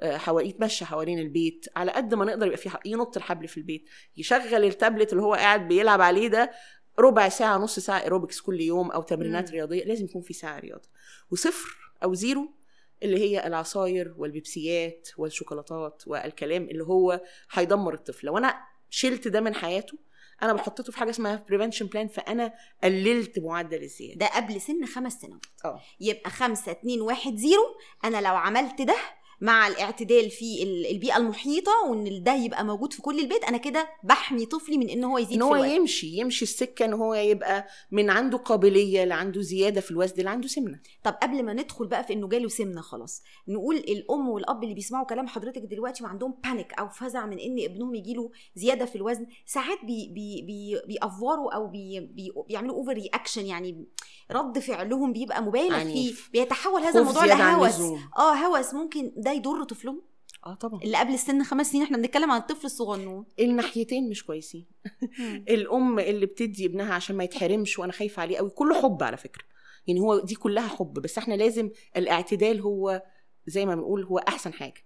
[0.00, 1.66] آه، حوالي يتمشى حوالين البيت.
[1.76, 3.84] على قد ما نقدر يبقى في ينط الحبل في البيت.
[4.16, 6.50] يشغل التابلت اللي هو قاعد بيلعب عليه ده
[6.98, 9.50] ربع ساعة نص ساعة ايروبكس كل يوم أو تمرينات.
[9.50, 9.84] رياضية.
[9.84, 10.88] لازم يكون في ساعة رياضة.
[11.30, 12.54] وصفر أو zero
[13.02, 17.20] اللي هي العصاير والبيبسيات والشوكولاتات والكلام اللي هو
[17.52, 18.26] هيدمر الطفل.
[18.26, 19.98] لو أنا شلت ده من حياته
[20.42, 22.52] أنا بحطه في حاجة اسمها prevention plan فأنا
[22.84, 24.18] قللت معدل الزيادة.
[24.26, 25.40] ده قبل سن خمس سنوات.
[25.64, 25.80] آه.
[26.00, 28.96] يبقى خمسة اتنين واحد zero أنا لو عملت ده
[29.40, 33.88] مع الاعتدال في ال- البيئة المحيطة وإن ده يبقى موجود في كل البيت أنا كده
[34.04, 37.14] بحمي طفلي من إن هو يزيد إن في هو الوزن يمشي يمشي السكة إن هو
[37.14, 41.86] يبقى من عنده قابلية لعنده زيادة في الوزن اللي عنده سمنة طب قبل ما ندخل
[41.86, 46.34] بقى في إنه جاله سمنة خلاص نقول الأم والأب اللي بيسمعوا كلام حضرتك دلوقتي وعندهم
[46.44, 51.54] panic أو فزع من إن ابنهم يجيله زيادة في الوزن ساعات بي بي بي بيأفوروا
[51.54, 53.84] أو بي بي بيعملوا over reaction يعني
[54.30, 56.14] رد فعلهم بيبقى مبالغ فيه.
[56.32, 57.80] بيتحول هذا الموضوع لهوس.
[58.18, 60.02] آه هوس ممكن ده يضر طفلهم؟
[60.46, 60.82] آه طبعا.
[60.82, 63.24] اللي قبل السن خمس سنين إحنا بنتكلم عن الطفل الصغنون.
[63.40, 64.66] الناحيتين مش كويسين.
[65.48, 69.44] الأم اللي بتدي ابنها عشان ما يتحرمش وأنا خايفة عليه قوي كله حب على فكرة.
[69.86, 73.02] يعني هو دي كلها حب بس إحنا لازم الاعتدال هو
[73.46, 74.84] زي ما بنقول هو أحسن حاجة.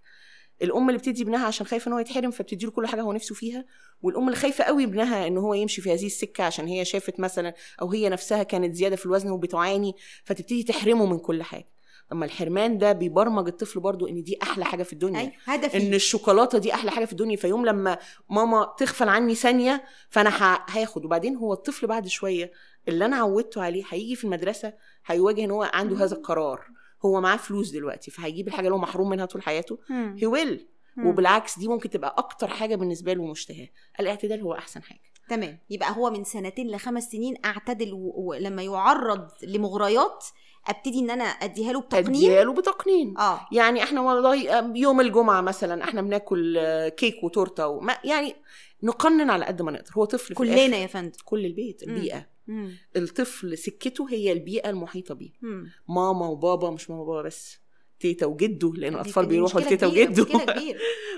[0.61, 3.35] الأم اللي بتدي ابنها عشان خايفة إن هو يتحرم فبتدي له كل حاجة هو نفسه
[3.35, 3.65] فيها
[4.01, 7.53] والأم اللي خايفة قوي ابنها إن هو يمشي في هذه السكة عشان هي شافت مثلا
[7.81, 11.74] أو هي نفسها كانت زيادة في الوزن وبتعاني فتبتدي تحرمه من كل حاجة.
[12.09, 15.19] طب ما الحرمان ده بيبرمج الطفل برضو إن دي أحلى حاجة في الدنيا.
[15.19, 15.77] أي هدفي.
[15.77, 17.35] إن الشوكولاتة دي أحلى حاجة في الدنيا.
[17.35, 17.97] فيوم لما
[18.29, 20.29] ماما تغفل عني ثانية فأنا
[20.69, 21.05] هاخد.
[21.05, 22.51] وبعدين هو الطفل بعد شوية
[22.87, 24.73] اللي أنا عودته عليه هيجي في المدرسة
[25.05, 26.61] هيواجه إن هو عنده هذا القرار.
[27.05, 29.79] هو معاه فلوس دلوقتي فهيجيب الحاجة اللي هو محروم منها طول حياته.
[30.17, 30.67] هي ويل.
[31.05, 33.67] وبالعكس دي ممكن تبقى أكتر حاجة بالنسبة له مشتهاة.
[33.99, 34.99] الاعتدال هو أحسن حاجة.
[35.29, 35.59] تمام.
[35.69, 40.25] يبقى هو من سنتين لخمس سنين اعتدل و- ولما يعرض لمغريات
[40.67, 43.17] أبتدي إن أنا أديها له بتقنين؟ أديها له بتقنين.
[43.17, 43.47] آه.
[43.51, 44.35] يعني إحنا والله
[44.77, 48.35] يوم الجمعة مثلا إحنا بناكل آه، كيك وتورتة وما يعني
[48.83, 49.91] نقنن على قد ما نقدر.
[49.97, 50.81] هو طفل في كلنا الآخر.
[50.81, 51.17] يا فندم.
[51.25, 51.83] كل البيت.
[51.83, 52.27] البيئة.
[52.47, 52.71] مم.
[52.95, 55.31] الطفل سكته هي البيئة المحيطة بيه.
[55.41, 55.71] مم.
[55.89, 57.57] ماما وبابا مش ماما وبابا بس
[57.99, 60.25] تيتا وجده لأن الأطفال بيروحوا لتيتا وجده.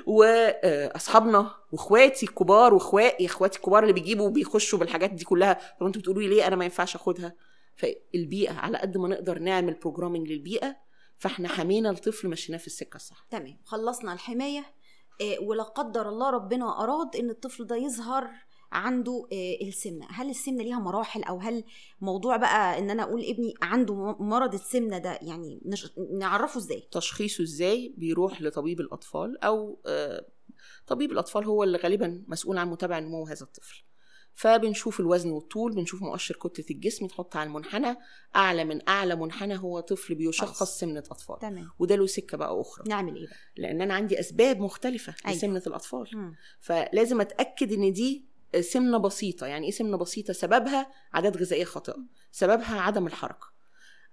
[0.07, 5.53] واصحابنا وإخواتي الكبار وإخواتي اخواتي الكبار اللي بيجيبوا وبيخشوا بالحاجات دي كلها.
[5.79, 7.35] طب أنتوا بتقولوا لي ليه أنا ما ينفعش أخدها؟
[7.77, 10.75] فالبيئة على قد ما نقدر نعمل بروجرامنج للبيئة
[11.17, 13.27] فاحنا حمينا الطفل مشيناه في السكة الصح.
[13.29, 13.57] تمام.
[13.65, 14.65] خلصنا الحماية.
[15.21, 18.29] آه، ولا قدر الله ربنا أراد إن الطفل ده يظهر
[18.71, 20.07] عنده آه، السمنة.
[20.09, 21.63] هل السمنة ليها مراحل؟ أو هل
[22.01, 27.43] موضوع بقى إن أنا أقول ابني عنده مرض السمنة ده؟ يعني نش- نعرفه إزاي؟ تشخيصه
[27.43, 30.25] إزاي؟ بيروح لطبيب الأطفال أو آه،
[30.87, 33.83] طبيب الأطفال هو اللي غالبا مسؤول عن متابعة نمو هذا الطفل.
[34.37, 37.95] فبنشوف الوزن والطول بنشوف مؤشر كتلة الجسم يتحط على المنحنى.
[38.35, 40.79] أعلى من أعلى منحنى هو طفل بيشخص خلاص.
[40.79, 41.39] سمنة أطفال.
[41.39, 41.69] تمام.
[41.79, 42.85] وده له سكة بقى أخرى.
[42.89, 45.37] نعمل إيه بقى؟ لأن أنا عندي أسباب مختلفة أيوة.
[45.37, 46.07] لسمنة الأطفال.
[46.13, 46.35] مم.
[46.59, 48.25] فلازم أتأكد إن دي
[48.59, 49.47] سمنة بسيطة.
[49.47, 51.97] يعني إيه سمنة بسيطة؟ سببها عادات غذائية خاطئة.
[52.31, 53.47] سببها عدم الحركة.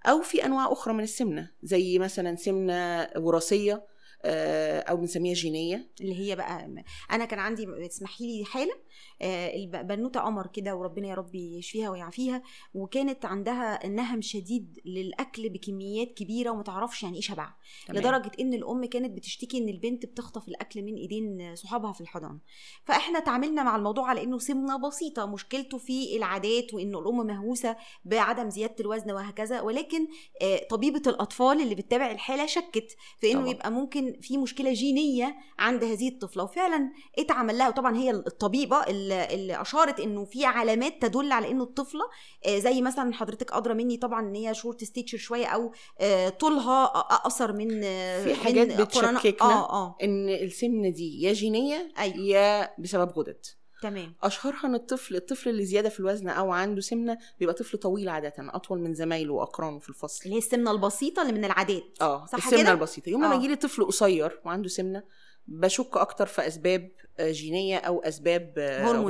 [0.05, 3.87] أو في أنواع أخرى من السمنة زي مثلا سمنة وراثية آه،
[4.25, 6.69] أو بنسميها جينية اللي هي بقى
[7.11, 8.73] أنا كان عندي اسمحي لي حاله
[9.21, 12.41] آه، الب- بنوتة قمر كده وربنا يا رب يشفيها ويعافيها
[12.73, 17.53] وكانت عندها نهم شديد للأكل بكميات كبيرة وما تعرفش يعني إيه شبع.
[17.89, 22.39] لدرجة إن الأم كانت بتشتكي إن البنت بتخطف الأكل من إيدين صحابها في الحضانة
[22.85, 27.75] فإحنا تعاملنا مع الموضوع على إنه سمنة بسيطة مشكلته في العادات وإنه الأم مهووسة
[28.05, 30.07] بعدم زيادة الوزن وهكذا ولكن
[30.41, 33.51] آه، طبيبة الأطفال اللي بتتابع الحالة شكت في إنه طبعا.
[33.51, 36.43] يبقى ممكن في مشكلة جينية عند هذه الطفلة.
[36.43, 42.01] وفعلا اتعمل لها وطبعا هي الطبيبة اللي أشارت إنه في علامات تدل على إنه الطفلة
[42.45, 46.85] آه، زي مثلا حضرتك أدرى مني طبعا إن هي short stature شوية أو آه، طولها
[46.85, 49.19] أقصر من آه، في حاجات بتشككنا.
[49.41, 49.97] آه آه.
[50.03, 52.17] إن السمنة دي يا جينية أيوه.
[52.17, 53.45] يا بسبب غدد.
[53.81, 54.15] تمام.
[54.23, 58.33] أشهرها إن الطفل الطفل اللي زيادة في الوزن أو عنده سمنة بيبقى طفل طويل عاده
[58.39, 60.21] أطول من زمايله وأقرانه في الفصل.
[60.25, 61.83] اللي هي السمنة البسيطة اللي من العادات.
[62.01, 63.09] آه صح السمنة كده؟ البسيطة.
[63.09, 63.37] يوم لما آه.
[63.37, 65.03] يجي لي طفل قصير وعنده سمنة
[65.47, 68.53] بشك أكتر في أسباب جينية أو أسباب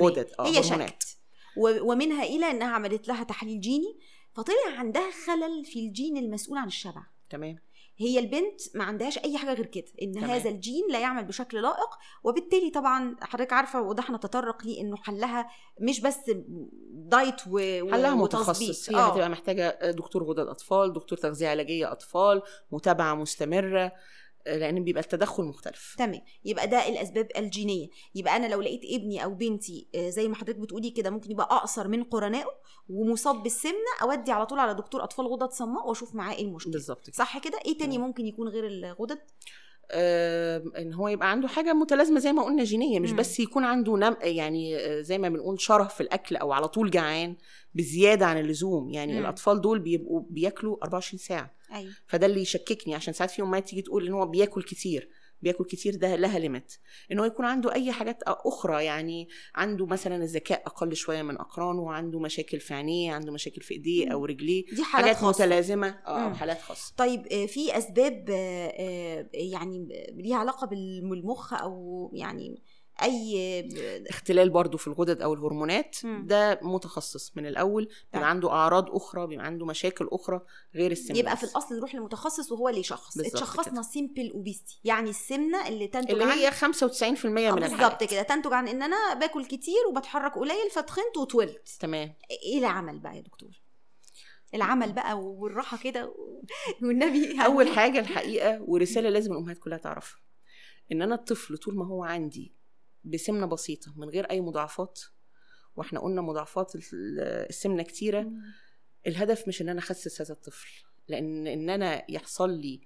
[0.02, 0.32] غدد.
[0.40, 0.64] آه هي.
[0.64, 1.18] شكت.
[1.58, 4.00] ومنها إلى إنها عملت لها تحليل جيني
[4.34, 7.04] فطلع عندها خلل في الجين المسؤول عن الشبع.
[7.30, 7.56] تمام.
[7.98, 10.30] هي البنت ما عندهاش أي حاجة غير كده إن تمام.
[10.30, 11.90] هذا الجين لا يعمل بشكل لائق
[12.24, 15.50] وبالتالي طبعا حضرتك عارفة وده إحنا نتطرق ليه إنه حلها
[15.82, 16.20] مش بس
[16.92, 17.58] دايت و
[17.92, 18.16] حلها.
[18.16, 19.12] متخصص هي آه.
[19.12, 23.92] هتبقى محتاجة دكتور غدد أطفال دكتور تغذية علاجية أطفال متابعة مستمرة
[24.48, 25.96] لأن بيبقى التدخل مختلف.
[25.98, 26.22] تمام.
[26.46, 27.88] يبقى ده الأسباب الجينية.
[28.16, 31.48] يبقى أنا لو لقيت ابني أو بنتي آه، زي ما حضرتك بتقولي كده ممكن يبقى
[31.52, 32.48] أقصر من قرنائه
[32.90, 36.74] ومصاب بالسمنة أودي على طول على دكتور أطفال غدد صماء وأشوف معاه إيه المشكلة.
[36.74, 38.04] بالظبط صح كده؟ إيه تاني مم.
[38.04, 39.20] ممكن يكون غير الغدد؟
[39.92, 43.12] إن هو يبقى عنده حاجة متلازمة زي ما قلنا جينية مش.
[43.12, 46.92] بس يكون عنده نم يعني آه، زي ما بنقول شره في الأكل أو على طول
[46.92, 47.36] جعان
[47.74, 49.20] بزيادة عن اللزوم يعني مم.
[49.20, 53.82] الأطفال دول بيبقوا بياكلوا 24 ساعة أيوه فده اللي يشككني عشان ساعات في أمهات تيجي
[53.82, 55.10] تقول إن هو بياكل كتير
[55.42, 56.74] بياكل كتير ده لها ليميت
[57.12, 61.92] إن هو يكون عنده أي حاجات أخرى يعني عنده مثلا الذكاء أقل شوية من أقرانه
[61.92, 65.46] عنده مشاكل في عينيه عنده مشاكل في إيديه أو رجليه دي حالات حاجات خاصة.
[65.46, 65.88] متلازمة.
[66.08, 66.94] آه حالات خاصة.
[66.98, 72.64] طيب آه، في أسباب آه، آه، يعني ليها علاقة بالمخ أو يعني
[73.04, 73.70] أي
[74.10, 76.24] اختلال برضو في الغدد أو الهرمونات مم.
[76.28, 77.96] ده متخصص من الأول طيب.
[78.14, 80.42] بيبقى عنده أعراض أخرى بيبقى عنده مشاكل أخرى
[80.76, 81.44] غير السمنة يبقى في.
[81.44, 83.82] الأصل نروح لمتخصص وهو اللي يشخص اتشخصنا.
[83.82, 88.22] simple obesity يعني السمنة اللي تنتج اللي عن هي 95% من آه، بالظبط الحالات كده
[88.22, 93.22] تنتج عن إن أنا باكل كتير وبتحرك قليل فتخنت وطولت تمام إيه العمل بقى يا
[93.22, 93.62] دكتور
[94.54, 96.14] العمل بقى والراحة كده
[96.82, 100.20] والنبي أول حاجة الحقيقة ورسالة لازم الأمهات كلها تعرفها
[100.92, 102.55] إن أنا الطفل طول ما هو عندي
[103.06, 105.00] بسمنة بسيطة من غير أي مضاعفات
[105.76, 106.82] وإحنا قلنا مضاعفات ال-
[107.50, 108.32] السمنة كتيرة.
[109.08, 110.68] الهدف مش إن أنا أخسس هذا الطفل
[111.08, 112.82] لأن إن أنا يحصل لي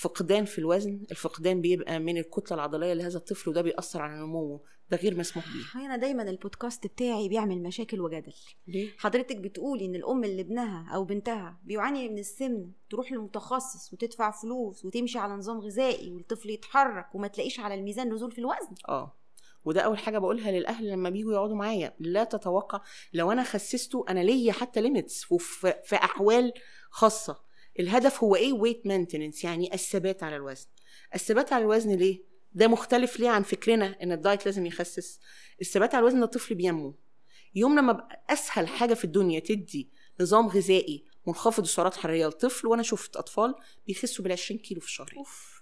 [0.00, 4.96] فقدان في الوزن الفقدان بيبقى من الكتلة العضلية لهذا الطفل وده بيأثر على نموه ده
[4.96, 5.80] غير مسموح بيه.
[5.86, 8.32] أنا دايما البودكاست بتاعي بيعمل مشاكل وجدل.
[8.68, 14.30] ليه؟ حضرتك بتقولي إن الأم اللي ابنها أو بنتها بيعاني من السمنه تروح للمتخصص وتدفع
[14.30, 18.74] فلوس وتمشي على نظام غذائي والطفل يتحرك وما تلاقيش على الميزان نزول في الوزن.
[18.88, 19.16] آه.
[19.66, 21.94] وده أول حاجة بقولها للأهل لما بيجوا يقعدوا معايا.
[22.00, 22.80] لا تتوقع
[23.12, 26.52] لو أنا خسسته أنا ليا حتى limits وفي في أحوال
[26.90, 27.40] خاصة.
[27.80, 30.66] الهدف هو إيه؟ weight maintenance يعني الثبات على الوزن.
[31.14, 35.20] الثبات على الوزن ليه؟ ده مختلف ليه عن فكرنا إن ال diet لازم يخسس.
[35.60, 36.94] الثبات على الوزن ده الطفل بينمو.
[37.54, 43.16] يوم لما أسهل حاجة في الدنيا تدي نظام غذائي منخفض السعرات الحرارية للطفل وأنا شفت
[43.16, 43.54] أطفال
[43.86, 45.12] بيخسوا بال 20 كيلو في الشهر.
[45.16, 45.55] أوف.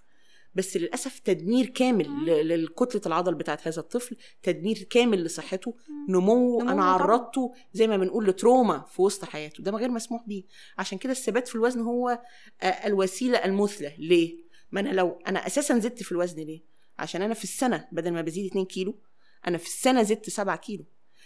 [0.55, 2.25] بس للأسف تدمير كامل مم.
[2.25, 5.75] ل- للكتله العضل بتاعت هذا الطفل تدمير كامل لصحته
[6.09, 6.83] نمو نمو أنا.
[6.83, 10.43] عرضته زي ما بنقول لتروما في وسط حياته ده غير مسموح بيه
[10.77, 12.19] عشان كده الثبات في الوزن هو
[12.61, 16.61] آه، الوسيلة المثلى ليه ما أنا لو أنا أساسا زدت في الوزن ليه
[16.99, 18.99] عشان أنا في السنة بدل ما بزيد 2 كيلو
[19.47, 20.85] أنا في السنة زدت 7 كيلو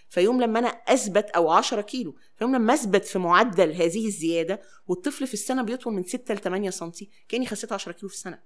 [0.10, 5.28] فيوم لما أنا أثبت أو 10 كيلو فيوم لما أثبت في معدل هذه الزيادة والطفل
[5.28, 6.92] في السنة بيطول من 6 ل 8 سم
[7.30, 8.40] كأني خسيت 10 كيلو في السنة.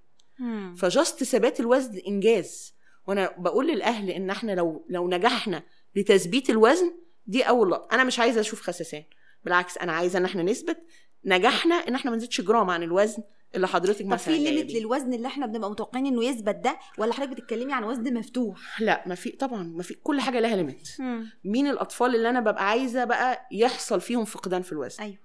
[0.77, 2.73] فجاست ثبات الوزن إنجاز.
[3.07, 5.63] وأنا بقول للأهل إن إحنا لو لو نجحنا
[5.95, 6.91] لتثبيت الوزن
[7.27, 7.95] دي أول لقطة.
[7.95, 9.03] أنا مش عايزة أشوف خسسان
[9.45, 10.77] بالعكس أنا عايزة إن إحنا نثبت
[11.25, 13.23] نجحنا إن إحنا ما نزيدش جرام عن الوزن
[13.55, 14.73] اللي حضرتك طب في limit.
[14.73, 19.03] للوزن اللي إحنا بنبقى متوقعين إنه يثبت ده؟ ولا حضرتك بتتكلمي عن وزن مفتوح؟ لا
[19.07, 20.89] ما في طبعا ما في كل حاجة لها limit
[21.43, 25.17] مين الأطفال اللي أنا ببقى عايزة بقى يحصل فيهم فقدان في الوزن؟ أيوه.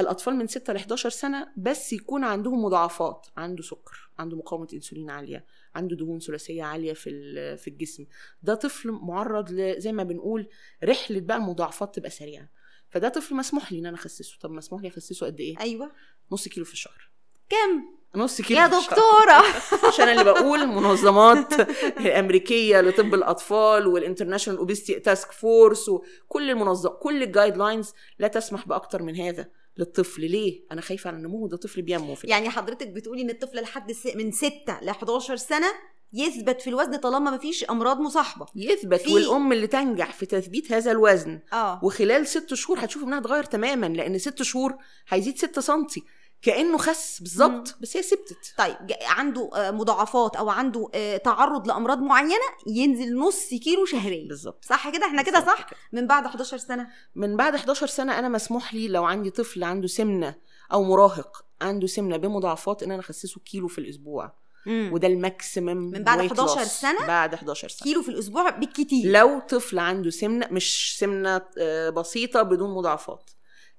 [0.00, 5.10] الأطفال من 6 ل 11 سنة بس يكون عندهم مضاعفات عنده سكر عنده مقاومة إنسولين
[5.10, 8.06] عالية عنده دهون ثلاثية عالية في في الجسم.
[8.42, 10.48] ده طفل معرض ل- زي ما بنقول
[10.84, 12.48] رحلة بقى المضاعفات تبقى سريعة.
[12.90, 14.36] فده طفل مسموح لي إن أنا أخسسه.
[14.40, 15.92] طب مسموح لي أخسسه قد إيه؟ أيوه.
[16.32, 17.10] نص كيلو في الشهر.
[17.48, 17.84] كم؟
[18.20, 18.90] نص كيلو يا في الشهر.
[18.90, 19.42] دكتورة.
[19.88, 21.52] مش أنا اللي بقول منظمات
[22.00, 28.68] الامريكيه لطب الأطفال وال International Obesity Task Force وكل المنظمات كل ال guidelines لا تسمح
[28.68, 29.48] بأكتر من هذا.
[29.78, 30.30] للطفل.
[30.30, 33.92] ليه؟ أنا خايفة على نموه ده طفل بينمو في يعني حضرتك بتقولي إن الطفل لحد
[34.14, 34.50] من 6
[34.82, 35.66] ل 11 سنة
[36.12, 38.46] يثبت في الوزن طالما ما فيش أمراض مصاحبة.
[38.56, 41.40] يثبت في- والأم اللي تنجح في تثبيت هذا الوزن.
[41.52, 41.80] آه.
[41.84, 44.74] وخلال ست شهور هتشوف إنها اتغير تماما لأن ست شهور
[45.08, 46.02] هيزيد 6 سنتي.
[46.44, 51.98] كأنه خس بالظبط بس هي ثبتت طيب عنده آه، مضاعفات أو عنده آه، تعرض لأمراض
[51.98, 52.34] معينة
[52.66, 54.28] ينزل نص كيلو شهريا.
[54.28, 55.76] بالظبط صح كده؟ إحنا كده صح؟ كده.
[55.92, 56.86] من بعد 11 سنة.
[57.14, 60.34] من بعد 11 سنة أنا مسموح لي لو عندي طفل عنده سمنة
[60.72, 64.32] أو مراهق عنده سمنة بمضاعفات إن أنا أخسسه كيلو في الأسبوع.
[64.66, 66.68] وده الماكسيمم من بعد weight 11 loss.
[66.68, 67.84] سنة؟ بعد 11 سنة.
[67.84, 69.10] كيلو في الأسبوع بالكتير.
[69.12, 73.30] لو طفل عنده سمنة مش سمنة آه، بسيطة بدون مضاعفات.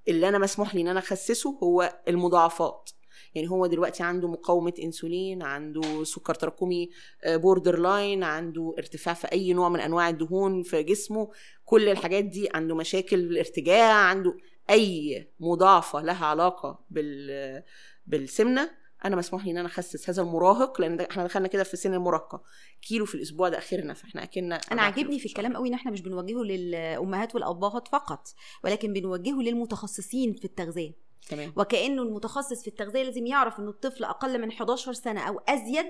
[0.07, 2.89] اللي أنا مسموح لي إن أنا أخسسه هو المضاعفات.
[3.35, 6.89] يعني هو دلوقتي عنده مقاومة إنسولين عنده سكر تراكمي
[7.27, 11.31] borderline عنده ارتفاع في أي نوع من أنواع الدهون في جسمه.
[11.65, 14.37] كل الحاجات دي عنده مشاكل ارتجاع عنده
[14.69, 17.63] أي مضاعفة لها علاقة بال
[18.07, 18.84] بالسمنة.
[19.05, 22.43] أنا مسموح لي إن أنا أخسس هذا المراهق لأن إحنا دخلنا كده في سن المراهقه
[22.81, 26.01] كيلو في الأسبوع ده أخرنا فإحنا اكلنا أنا عاجبني في الكلام قوي إن إحنا مش
[26.01, 28.27] بنوجهه للأمهات والأبهات فقط
[28.63, 31.04] ولكن بنوجهه للمتخصصين في التغذية.
[31.29, 31.53] تمام.
[31.57, 35.85] وكأنه المتخصص في التغذية لازم يعرف إن الطفل أقل من 11 سنة أو أزيد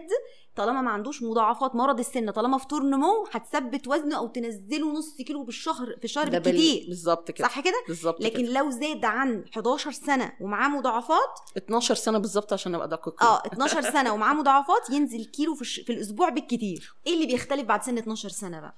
[0.55, 5.15] طالما ما عندوش مضاعفات مرض السن طالما في طور نمو هتثبت وزنه أو تنزله نص
[5.17, 6.85] كيلو بالشهر في بال- بالكتير.
[6.87, 7.47] بالظبط كده.
[7.47, 8.59] صح كده؟ بالظبط لكن كده.
[8.59, 13.23] لو زاد عن 11 سنة ومعاه مضاعفات 12 سنة بالظبط عشان أبقى دقيق.
[13.23, 15.79] آه 12 سنة ومعاه مضاعفات ينزل كيلو في, الش...
[15.79, 16.95] في الأسبوع بالكتير.
[17.07, 18.75] إيه اللي بيختلف بعد سن 12 سنة بقى؟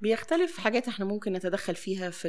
[0.00, 2.28] بيختلف حاجات إحنا ممكن نتدخل فيها في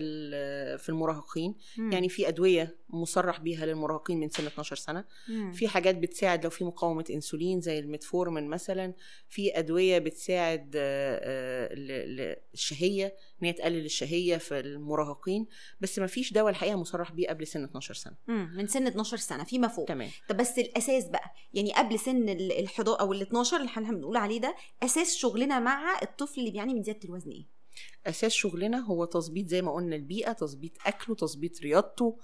[0.77, 1.55] في المراهقين.
[1.77, 1.91] مم.
[1.91, 5.05] يعني في أدوية مصرح بيها للمراهقين من سن 12 سنة.
[5.27, 5.51] مم.
[5.51, 8.93] في حاجات بتساعد لو في مقاومة إنسولين زي الميتفورمين مثلا.
[9.29, 13.05] في أدوية بتساعد آه، آه، الشهيه
[13.41, 15.47] إن هي تقلل الشهية في المراهقين.
[15.81, 18.15] بس ما فيش دواء الحقيقة مصرح بيه قبل سن 12 سنة.
[18.27, 18.53] مم.
[18.57, 19.43] من سن 12 سنة.
[19.43, 19.85] فيما فوق.
[19.87, 20.09] تمام.
[20.29, 21.33] طب بس الأساس بقى.
[21.53, 25.59] يعني قبل سن ال 11 أو ال 12 اللي إحنا بنقول عليه ده أساس شغلنا
[25.59, 27.58] مع الطفل اللي بيعاني من زيادة الوزن إيه؟
[28.07, 32.17] أساس شغلنا هو تظبيط زي ما قلنا البيئة تظبيط أكله تظبيط رياضته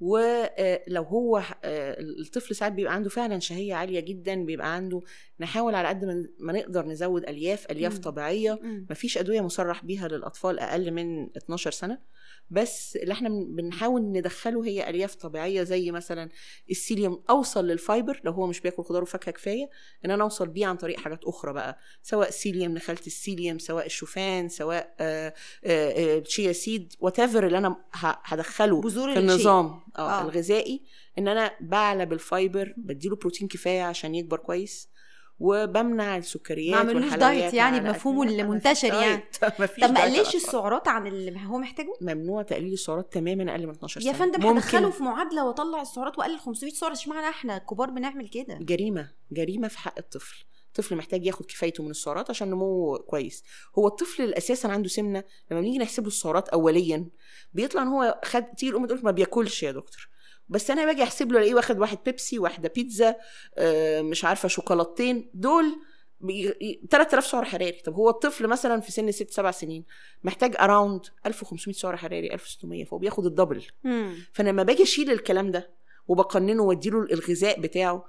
[0.00, 5.00] ولو هو آه، الطفل ساعات بيبقى عنده فعلا شهية عالية جدا بيبقى عنده
[5.40, 6.04] نحاول على قد
[6.40, 8.00] ما- نقدر نزود ألياف ألياف مم.
[8.00, 8.86] طبيعية مم.
[8.90, 11.98] مفيش أدوية مصرح بيها للأطفال أقل من 12 سنة
[12.50, 16.28] بس اللي إحنا بن- بنحاول ندخله هي ألياف طبيعية زي مثلا
[16.70, 19.70] السيليوم أوصل للفايبر لو هو مش بياكل خضار وفاكهة كفاية
[20.04, 24.48] إن أنا أوصل بيه عن طريق حاجات أخرى بقى سواء سيليوم نخاله السيليوم سواء الشوفان
[24.48, 25.34] سواء آه،
[25.64, 27.76] آه، آه، تشيا سيد وات اللي أنا
[28.24, 29.18] هدخله بذور في.
[29.18, 30.20] النظام آه, آه.
[30.20, 30.22] آه.
[30.22, 30.82] الغذائي
[31.18, 34.88] إن أنا بعلى بالفايبر بديله بروتين كفاية عشان يكبر كويس
[35.40, 39.22] وبمنع السكريات ما عملوش دايت يعني بمفهومه المنتشر مفيش يعني.
[39.88, 40.34] طب ما قللش.
[40.34, 44.46] السعرات عن اللي هو محتاجه؟ ممنوع تقليل السعرات تماما أقل من 12 يا سنه فندم
[44.46, 49.10] ممكن هدخله في معادلة وأطلع السعرات واقلل 500 سعر اشمعنى إحنا الكبار بنعمل كده؟ جريمة
[49.32, 53.44] جريمة في حق الطفل الطفل محتاج ياخد كفايته من السعرات عشان نموه كويس
[53.78, 57.08] هو الطفل اللي أساسا عنده سمنة لما بنيجي نحسب له السعرات اوليا
[57.52, 60.08] بيطلع ان هو خد تيجي الام تقول ما بياكلش يا دكتور.
[60.48, 63.16] بس أنا باجي احسب له الاقيه واخد واحد بيبسي واحدة بيتزا
[63.58, 65.64] آه، مش عارفة شوكولاتتين دول
[66.20, 67.72] بي- ي- 3000 سعر حراري.
[67.72, 69.84] طب هو الطفل مثلا في سن 6 7 سنين
[70.24, 73.62] محتاج around 1500 سعر حراري 1600 فهو بياخد ال double.
[74.32, 75.70] فأنا لما باجي أشيل الكلام ده
[76.08, 78.04] وبقننه وأديله الغذاء بتاعه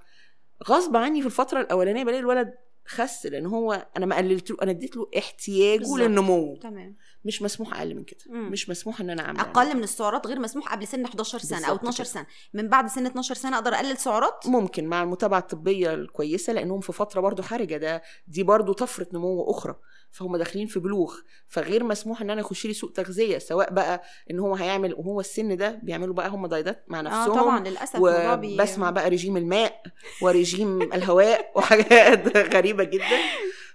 [0.67, 2.53] غصب عني في الفترة الأولانية بلاقي الولد
[2.91, 5.99] خس لأن هو أنا ما قللت له أنا اديت له احتياجه بالظبط.
[5.99, 6.55] للنمو.
[6.61, 6.95] تمام.
[7.25, 8.19] مش مسموح أقل من كده.
[8.29, 8.51] مم.
[8.51, 9.39] مش مسموح إن أنا أعمل.
[9.39, 12.13] أقل من السعرات غير مسموح قبل سن 11 سنة أو بالظبط 12 كده.
[12.13, 12.25] سنة.
[12.53, 16.93] من بعد سن 12 سنة أقدر أقلل سعرات؟ ممكن مع المتابعة الطبية الكويسة لأنهم في
[16.93, 19.75] فترة برضو حرجة ده دي برضو طفرة نمو أخرى.
[20.12, 21.16] فهم داخلين في بلوغ.
[21.47, 24.01] فغير مسموح إن أنا اخش لي سوق تغذية سواء بقى
[24.32, 27.99] إن هو هيعمل وهو السن ده بيعملوا بقى هم دايتات مع آه نفسهم طبعا للأسف
[27.99, 29.82] وبسمع بقى رجيم الماء
[30.22, 33.18] ورجيم الهواء وحاجات غريبة جدا.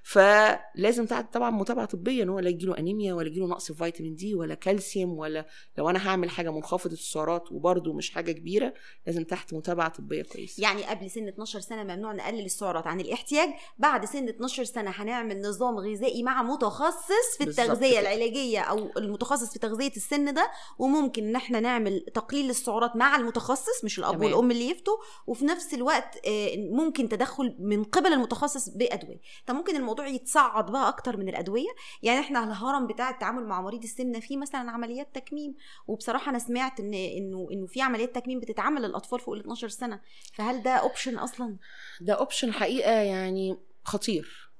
[0.06, 4.34] فلازم طبعا متابعة طبية إن هو لا يجيله أنيميا ولا يجيله نقص في فيتامين دي
[4.34, 5.46] ولا كالسيوم ولا
[5.78, 8.74] لو أنا هعمل حاجة منخفضة السعرات وبرده مش حاجة كبيرة
[9.06, 13.48] لازم تحت متابعة طبية كويسة يعني قبل سن 12 سنة ممنوع نقلل السعرات عن الاحتياج
[13.78, 18.00] بعد سن 12 سنة هنعمل نظام غذائي مع متخصص في التغذية كده.
[18.00, 23.84] العلاجية أو المتخصص في تغذية السن ده وممكن إن إحنا نعمل تقليل السعرات مع المتخصص
[23.84, 24.24] مش الأب تمام.
[24.24, 24.94] والأم اللي يفتوا
[25.26, 30.88] وفي نفس الوقت آه، ممكن تدخل من قبل المتخصص بأدوية طب ممكن الموضوع يتصعد بقى
[30.88, 31.68] أكتر من الأدوية.
[32.02, 35.54] يعني إحنا الهرم بتاع التعامل مع مريض السمنة فيه مثلا عمليات تكميم
[35.86, 40.00] وبصراحة أنا سمعت إن إنه إنه في عمليات تكميم بتتعمل للأطفال فوق ال 12 سنة.
[40.34, 41.56] فهل ده option أصلا؟
[42.00, 44.50] ده option حقيقة يعني خطير.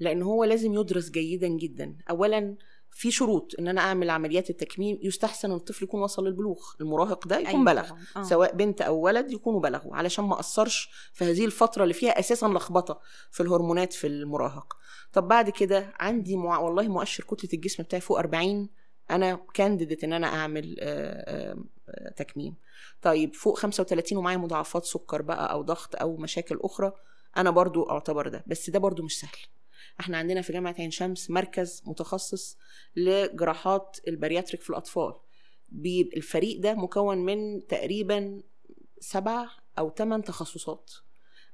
[0.00, 1.96] لأن هو لازم يدرس جيدا جدا.
[2.10, 2.54] اولا
[2.96, 6.58] في شروط إن أنا أعمل عمليات التكميم يستحسن إن الطفل يكون وصل للبلوغ.
[6.80, 7.90] المراهق ده يكون بلغ.
[8.16, 8.22] آه.
[8.22, 9.96] سواء بنت أو ولد يكونوا بلغوا.
[9.96, 14.76] علشان ما أثرش في هذه الفترة اللي فيها أساسا لخبطة في الهرمونات في المراهق.
[15.12, 16.58] طب بعد كده عندي مع...
[16.58, 18.68] والله مؤشر كتلة الجسم بتاعي فوق 40
[19.10, 21.56] أنا candidate إن أنا أعمل آه، آه،
[21.88, 22.54] آه، تكميم.
[23.02, 26.92] طيب فوق 35 ومعايا مضاعفات سكر بقى أو ضغط أو مشاكل أخرى
[27.36, 28.44] أنا برضو أعتبر ده.
[28.46, 29.38] بس ده برضو مش سهل.
[30.00, 32.58] إحنا عندنا في جامعة عين شمس مركز متخصص
[32.96, 35.14] لجراحات البارياتريك في الأطفال.
[36.16, 38.42] الفريق ده مكون من تقريبا
[39.00, 39.46] سبع
[39.78, 40.90] أو ثمان تخصصات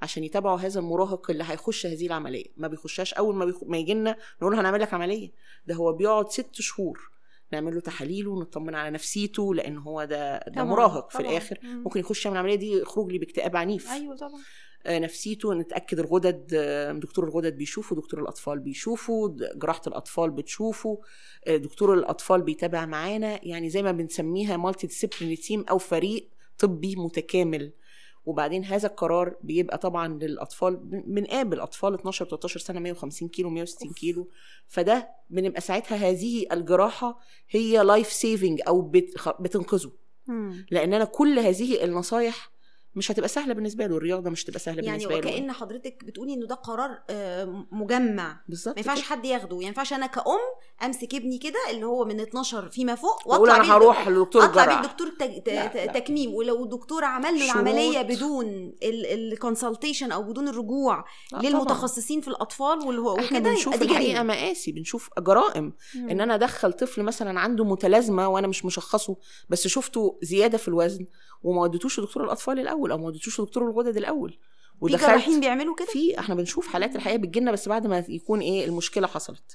[0.03, 2.47] عشان يتابعوا هذا المراهق اللي هيخش هذه العملية.
[2.57, 3.63] ما بيخشهاش أول ما, بيخ...
[3.65, 5.33] ما يجي لنا نقول له هنعمل لك عملية.
[5.67, 7.11] ده هو بيقعد ست شهور
[7.53, 11.31] نعمل له تحاليل ونطمن على نفسيته لأن هو ده ده طبعاً، مراهق في طبعاً.
[11.31, 11.59] الآخر.
[11.63, 11.83] مم.
[11.83, 13.91] ممكن يخش يعمل العملية دي يخرج لي باكتئاب عنيف.
[13.91, 14.41] أيوه طبعا.
[14.89, 21.01] نفسيته نتأكد الغدد آه، دكتور الغدد بيشوفه دكتور الأطفال بيشوفه جراحة الأطفال بتشوفه
[21.47, 23.41] آه، دكتور الأطفال بيتابع معانا.
[23.43, 26.29] يعني زي ما بنسميها multidisciplinary team أو فريق
[26.59, 27.73] طبي متكامل.
[28.27, 30.77] وبعدين هذا القرار بيبقى طبعا للأطفال
[31.07, 34.29] بنقابل أطفال 12 13 سنة 150 كيلو 160 كيلو.
[34.67, 37.21] فده بنبقى ساعتها هذه الجراحة
[37.51, 38.93] هي life saving أو
[39.41, 39.91] بتنقذه.
[40.71, 42.53] لأن أنا كل هذه النصايح
[42.97, 46.35] مش هتبقى سهلة بالنسبة له الرياضة مش هتبقى سهلة يعني بالنسبة له وكأن حضرتك بتقولي
[46.35, 49.03] إنه ده قرار آه، مجمع بالظبط ما ينفعش.
[49.03, 50.25] حد ياخده يعني ما ينفعش أنا كأم
[50.85, 54.89] أمسك ابني كده اللي هو من 12 فيما فوق وأطلع أنا هروح لدكتور أطلع بيه
[55.21, 55.43] تج...
[55.43, 55.87] ت- لا،.
[55.87, 57.45] تكميم ولو الدكتور عمل له.
[57.45, 61.43] العملية بدون ال consultation أو بدون الرجوع آه، طبعاً.
[61.43, 64.23] للمتخصصين في الأطفال والهو إحنا وكده بنشوف الحقيقة.
[64.23, 66.09] مقاسي بنشوف جرائم مم.
[66.11, 69.17] إن أنا أدخل طفل مثلا عنده متلازمة وأنا مش مشخصه
[69.49, 71.07] بس شفته زيادة في الوزن
[71.43, 74.39] وما وديتوش لدكتور الأطفال الأول أو ما وديتوش لدكتور الغدد الأول.
[74.81, 78.65] في جراحين بيعملوا كده؟ في إحنا بنشوف حالات الحقيقة بتجيلنا بس بعد ما يكون إيه
[78.65, 79.55] المشكلة حصلت.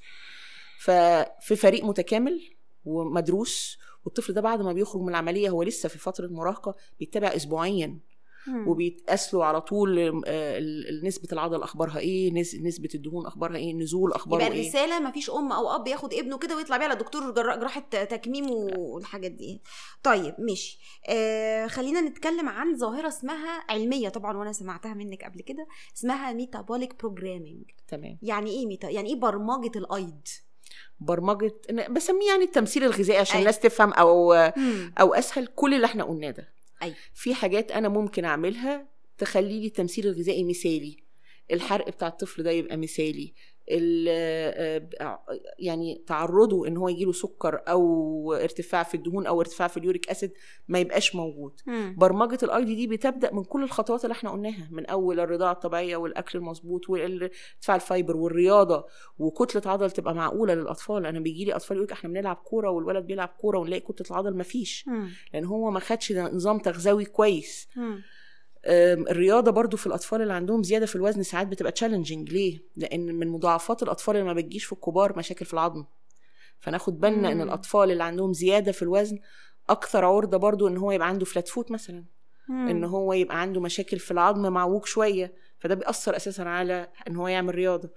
[0.80, 2.42] ففي فريق متكامل
[2.86, 8.00] ومدروس والطفل ده بعد ما بيخرج من العملية هو لسه في فترة مراهقة بيتبع اسبوعيا.
[8.48, 8.68] مم.
[8.68, 10.60] وبيتقاس له على طول آه،
[11.04, 14.62] نسبة العضل أخبارها إيه نس- نسبة الدهون أخبارها إيه النزول أخباره يبقى إيه.
[14.64, 17.82] الرسالة ما فيش أم أو أب ياخد ابنه كده ويطلع بيه على دكتور جرا- جراحة
[17.92, 19.62] تكميم والحاجات دي.
[20.04, 20.80] طيب ماشي.
[21.10, 25.68] آه خلينا نتكلم عن ظاهرة اسمها علمية طبعا وأنا سمعتها منك قبل كده
[25.98, 28.18] اسمها metabolic programming تمام.
[28.22, 30.22] يعني إيه meta يعني إيه برمجة الأيض؟
[31.00, 31.52] برمجة
[31.90, 33.40] بسميه يعني التمثيل الغذائي عشان.
[33.40, 34.94] الناس تفهم أو مم.
[35.00, 36.50] أو أسهل كل اللي إحنا قلناه ده.
[36.84, 36.96] أيوة.
[37.14, 40.98] في حاجات أنا ممكن أعملها تخلي لي التمثيل الغذائي مثالي
[41.52, 43.34] الحرق بتاع الطفل ده يبقى مثالي ال-
[45.60, 50.10] يعني تعرضه إن هو يجيله سكر أو ارتفاع في الدهون أو ارتفاع في ال uric
[50.10, 50.32] acid
[50.68, 51.96] ما يبقاش موجود مم.
[51.98, 55.96] برمجة الاي دي دي بتبدأ من كل الخطوات اللي إحنا قلناها من أول الرضاعة الطبيعية
[55.98, 58.86] والأكل المظبوط وارتفاع ال fiber والرياضة
[59.20, 63.28] وكتلة عضل تبقى معقولة للأطفال أنا بيجي لي أطفال يقول إحنا بنلعب كورة والولد بيلعب
[63.38, 64.86] كورة ونلاقي كتلة العضل ما فيش.
[65.34, 68.02] لأن هو ما خدش نظام تغذوي كويس مم.
[68.68, 73.28] الرياضة برضو في الأطفال اللي عندهم زيادة في الوزن ساعات بتبقى challenging ليه؟ لأن من
[73.28, 75.86] مضاعفات الأطفال اللي ما بتجيش في الكبار مشاكل في العظم.
[76.60, 77.42] فناخد بالنا إن.
[77.42, 79.20] الأطفال اللي عندهم زيادة في الوزن
[79.70, 82.06] أكثر عرضة برضو إن هو يبقى عنده flat foot مثلا.
[82.50, 82.68] مم.
[82.68, 85.34] إن هو يبقى عنده مشاكل في العظم معوج شوية.
[85.60, 87.90] فده بيأثر أساسا على إن هو يعمل رياضة.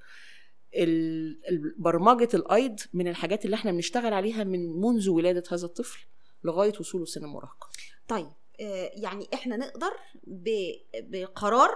[1.78, 6.06] برمجة الأيض من الحاجات اللي إحنا بنشتغل عليها من منذ ولادة هذا الطفل
[6.44, 7.68] لغاية وصوله سن المراهقة.
[8.08, 8.26] طيب
[8.94, 9.92] يعني إحنا نقدر
[10.94, 11.70] بقرار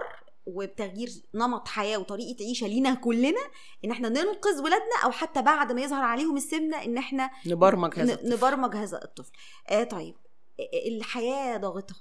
[0.45, 3.39] وبتغيير نمط حياة وطريقة عيشة لينا كلنا
[3.85, 8.13] إن إحنا ننقذ ولادنا أو حتى بعد ما يظهر عليهم السمنة إن إحنا نبرمج هذا
[8.13, 8.29] الطفل.
[8.33, 9.31] نبرمج هذا الطفل
[9.69, 10.15] آه طيب
[10.59, 11.95] آه، الحياة ضاغطة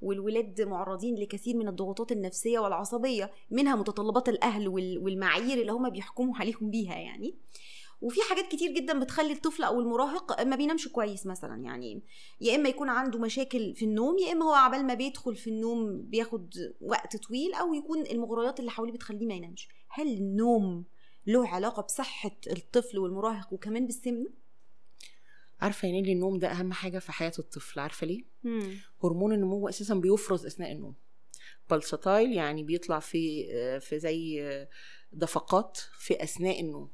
[0.00, 6.36] والولاد معرضين لكثير من الضغوطات النفسية والعصبية منها متطلبات الأهل وال- والمعايير اللي هم بيحكموا
[6.36, 7.34] عليهم بيها يعني
[8.00, 12.02] وفي حاجات كتير جدا بتخلي الطفل أو المراهق ما بينامش كويس مثلا يعني
[12.40, 16.02] يا إما يكون عنده مشاكل في النوم يا إما هو عبال ما بيدخل في النوم
[16.02, 19.68] بياخد وقت طويل أو يكون المغريات اللي حواليه بتخليه ما ينامش.
[19.88, 20.84] هل النوم
[21.26, 24.30] له علاقة بصحة الطفل والمراهق وكمان بالسمنه
[25.60, 28.24] عارفة يعني ليه النوم ده أهم حاجة في حياة الطفل؟ عارفة ليه؟
[29.04, 30.94] هرمون النمو أساسا بيفرز أثناء النوم.
[31.70, 33.46] بالساتايل يعني بيطلع في
[33.80, 34.66] في زي
[35.12, 36.90] دفقات في أثناء النوم.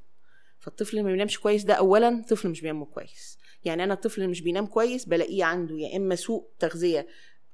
[0.60, 3.38] فالطفل اللي ما بينامش كويس ده اولا طفل مش بينام كويس.
[3.64, 7.06] يعني أنا الطفل اللي مش بينام كويس بلاقيه عنده يا إما سوء تغذية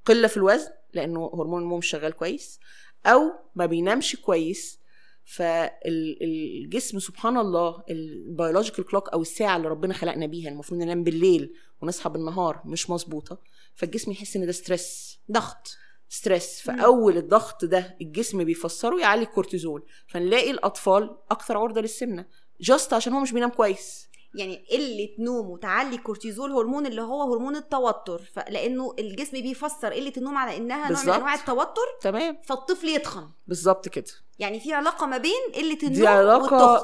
[0.05, 2.61] قلة في الوزن لأنه هرمون النمو مش شغال كويس
[3.07, 3.21] أو
[3.55, 4.81] ما بينامش كويس
[5.25, 11.55] فالجسم سبحان الله ال biological clock أو الساعة اللي ربنا خلقنا بيها المفروض ننام بالليل
[11.83, 13.39] ونصحى بالنهار مش مظبوطة
[13.75, 15.77] فالجسم يحس إن ده stress ضغط
[16.09, 16.61] stress.
[16.61, 22.27] فأول الضغط ده الجسم بيفسره يعلي الكورتيزول فنلاقي الأطفال أكثر عرضة للسمنة.
[22.61, 24.07] just عشان هو مش بينام كويس.
[24.35, 28.21] يعني قلة نوم وتعلي الكورتيزول هرمون اللي هو هرمون التوتر.
[28.49, 31.11] لأنه الجسم بيفسر قلة النوم على إنها نوع من.
[31.11, 32.39] أنواع التوتر تمام.
[32.45, 33.29] فالطفل يتخن.
[33.47, 34.05] بالظبط كده.
[34.39, 36.03] يعني في علاقة ما بين قلة النوم دي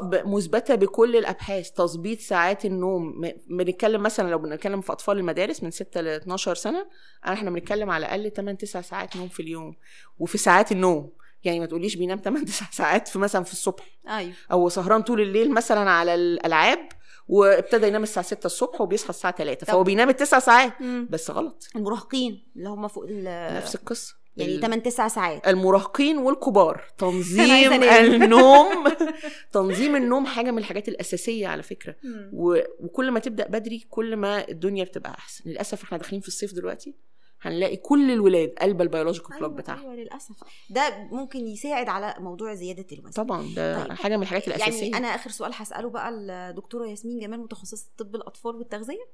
[0.02, 1.70] ب- مثبتة بكل الأبحاث.
[1.70, 3.20] تظبيط ساعات النوم.
[3.50, 6.86] بنتكلم مثلا لو بنتكلم في أطفال المدارس من 6 ل 12 سنة
[7.24, 9.76] إحنا بنتكلم على الأقل 8 9 ساعات نوم في اليوم.
[10.18, 11.12] وفي ساعات النوم.
[11.45, 13.84] يعني ما تقوليش بينام 8 9 ساعات في مثلا في الصبح.
[14.09, 14.32] أيوه.
[14.53, 16.88] أو سهران طول الليل مثلا على الألعاب
[17.28, 19.82] وابتدى ينام الساعة 6 الصبح وبيصحى الساعة 3 فهو.
[19.82, 20.80] بينام التسع ساعات.
[20.80, 21.09] مم.
[21.11, 21.68] بس غلط.
[21.76, 24.14] المراهقين اللي هم فوق ال- نفس القصة.
[24.36, 25.49] يعني ال- 8 9 ساعات.
[25.49, 26.84] المراهقين والكبار.
[26.99, 27.82] تنظيم.
[27.82, 28.84] النوم.
[29.53, 31.97] تنظيم النوم حاجة من الحاجات الأساسية على فكرة.
[32.32, 32.59] و...
[32.80, 35.51] وكل ما تبدأ بدري كل ما الدنيا بتبقى أحسن.
[35.51, 36.95] للأسف إحنا داخلين في الصيف دلوقتي.
[37.43, 39.80] هنلاقي كل الولاد قلب ال biological clock أيوة, بتاعهم.
[39.80, 40.36] أيوه للأسف.
[40.70, 43.11] ده ممكن يساعد على موضوع زيادة الوزن.
[43.22, 43.93] طبعا ده طيب.
[43.93, 44.82] حاجة من الحاجات الأساسية.
[44.82, 49.09] يعني أنا آخر سؤال هسأله بقى الدكتوره ياسمين جمال متخصصة طب الأطفال والتغذية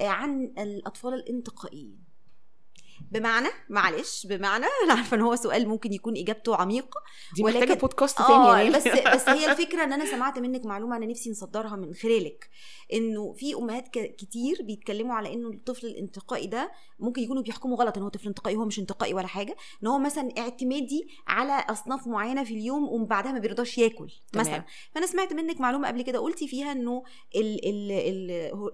[0.00, 2.13] آه، عن الأطفال الانتقائيين.
[3.12, 7.00] بمعنى معلش بمعنى أنا عارفة إن هو سؤال ممكن يكون إجابته عميقه
[7.36, 10.66] دي محتاجة ولكن- بودكاست آه تاني بس يعني بس هي الفكرة إن أنا سمعت منك
[10.66, 12.50] معلومة أنا نفسي نصدرها من خلالك
[12.92, 18.02] إنه في أمهات كتير بيتكلموا على إنه الطفل الانتقائي ده ممكن يكونوا بيحكموا غلط إن
[18.02, 22.44] هو طفل انتقائي هو مش انتقائي ولا حاجة إن هو مثلا اعتمادي على أصناف معينة
[22.44, 24.46] في اليوم ومن بعدها ما بيرضاش ياكل تمام.
[24.46, 24.64] مثلا
[24.94, 27.02] فأنا سمعت منك معلومة قبل كده قلتي فيها إنه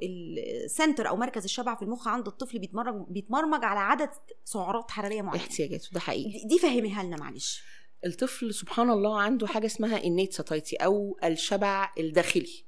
[0.03, 4.10] السنتر أو مركز الشبع في المخ عند الطفل بيتمرج بيتمرمج على عدد
[4.45, 5.45] سعرات حرارية معينة.
[5.45, 6.31] احتياجاته ده حقيقي.
[6.31, 7.63] دي- دي فهميها لنا معلش.
[8.07, 12.65] الطفل سبحان الله عنده حاجة اسمها innate satiety أو الشبع الداخلي.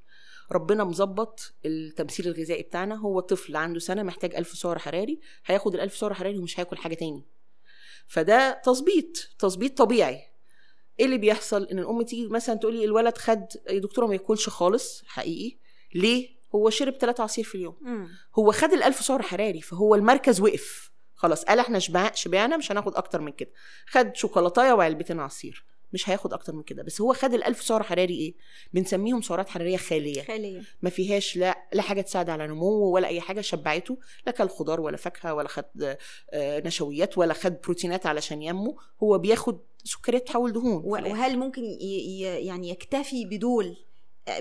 [0.52, 2.94] ربنا مظبط التمثيل الغذائي بتاعنا.
[2.94, 6.94] هو طفل عنده سنة محتاج ألف سعر حراري هياخد الألف سعر حراري ومش هياكل حاجة
[6.94, 7.24] تاني.
[8.06, 10.20] فده تظبيط تظبيط طبيعي.
[11.00, 14.48] إيه اللي بيحصل؟ إن الأم تيجي مثلا تقول لي الولد خد يا دكتوره ما ياكلش
[14.48, 15.56] خالص حقيقي.
[15.94, 17.76] ليه؟ هو شرب ثلاثة عصير في اليوم.
[18.38, 20.91] هو خد الألف سعر حراري فهو المركز وقف.
[21.22, 23.50] خلاص قال إحنا شبع شبعنا مش هناخد أكتر من كده.
[23.86, 26.82] خد شوكولاتاية وعلبتين عصير مش هياخد أكتر من كده.
[26.82, 28.34] بس هو خد الألف سعر حراري إيه؟
[28.72, 30.22] بنسميهم سعرات حرارية خالية.
[30.22, 33.98] خاليا ما فيهاش لا لا حاجة تساعد على نموه ولا أي حاجة شبعته.
[34.26, 35.96] لا كل خضار ولا فاكهة ولا خد
[36.32, 38.78] آه، نشويات ولا خد بروتينات علشان ينمو.
[39.02, 40.82] هو بياخد سكريات تحول دهون.
[40.84, 41.62] وهل ممكن
[42.20, 43.76] يعني يكتفي بدول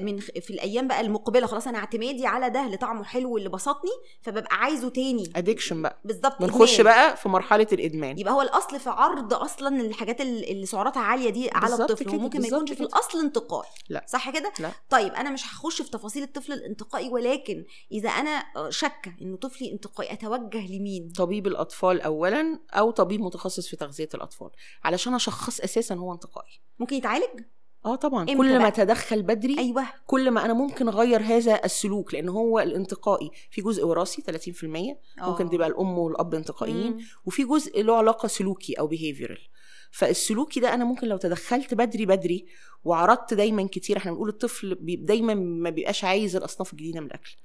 [0.01, 3.91] من في الأيام بقى المقبلة خلاص أنا اعتمادي على ده اللي طعمه حلو واللي بسطني
[4.21, 6.81] فببقى عايزه تاني ادكشن بقى بالظبط بنخش.
[6.81, 11.29] بقى في مرحلة الإدمان يبقى هو الأصل في عرض أصلا الحاجات ال- اللي سعراتها عالية
[11.29, 12.83] دي على الطفل كده، وممكن ما يكونش في.
[12.83, 14.05] الأصل انتقائي لا.
[14.07, 14.71] صح كده لا.
[14.89, 20.13] طيب أنا مش هخش في تفاصيل الطفل الانتقائي ولكن إذا أنا شاكة انه طفلي انتقائي
[20.13, 24.49] أتوجه لمين طبيب الأطفال اولا أو طبيب متخصص في تغذية الأطفال
[24.83, 27.41] علشان أشخص أساسا هو انتقائي ممكن يتعالج
[27.85, 32.29] آه طبعا كل ما؟ تدخل بدري أيوه كل ما أنا ممكن أغير هذا السلوك لأن
[32.29, 35.49] هو الانتقائي في جزء وراثي 30% ممكن آه.
[35.49, 36.99] تبقى الأم والأب انتقائيين مم.
[37.25, 39.51] وفي جزء له علاقة سلوكي أو behavioral
[39.91, 42.45] فالسلوكي ده أنا ممكن لو تدخلت بدري بدري
[42.83, 47.35] وعرضت دايما كتير إحنا بنقول الطفل دايما ما بيبقاش عايز الأصناف الجديدة من الأكل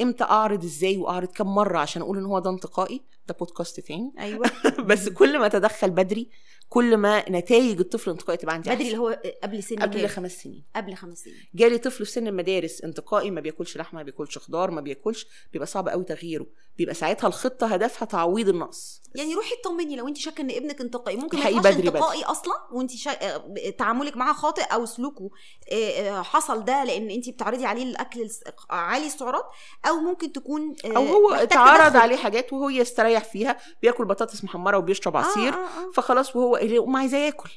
[0.00, 4.12] إمتى أعرض إزاي وأعرض كم مرة عشان أقول إن هو ده انتقائي ده بودكاست تاني.
[4.18, 4.50] أيوه.
[4.88, 6.30] بس كل ما تدخل بدري
[6.68, 8.98] كل ما نتائج الطفل الانتقائي تبقى عندي بدري اللي.
[8.98, 10.64] هو قبل سن قبل؟ خمس سنين.
[10.76, 11.36] قبل خمس سنين.
[11.54, 15.66] جالي طفل في سن المدارس انتقائي ما بياكلش لحمة ما بياكلش خضار ما بياكلش بيبقى
[15.66, 16.46] صعب قوي تغييره.
[16.78, 19.02] بيبقى ساعتها الخطة هدفها تعويض النقص.
[19.14, 22.54] يعني روحي اطمني لو انت شاكة إن ابنك انتقائي ممكن ما يبقاش بدري انتقائي أصلا
[22.72, 23.10] وانت شا...
[23.10, 25.30] آه، تعاملك معاه خاطئ أو سلوكه
[25.72, 28.28] آه، آه، حصل ده لأن انت بتعرضي عليه الأكل
[28.70, 29.44] عالي السعرات
[29.88, 31.96] أو ممكن تكون أو هو اتعرض.
[31.96, 35.92] عليه حاجات وهو يستريح فيها بياكل بطاطس محمرة وبيشرب عصير آه آه آه.
[35.94, 37.50] فخلاص وهو الام عايزاه ياكل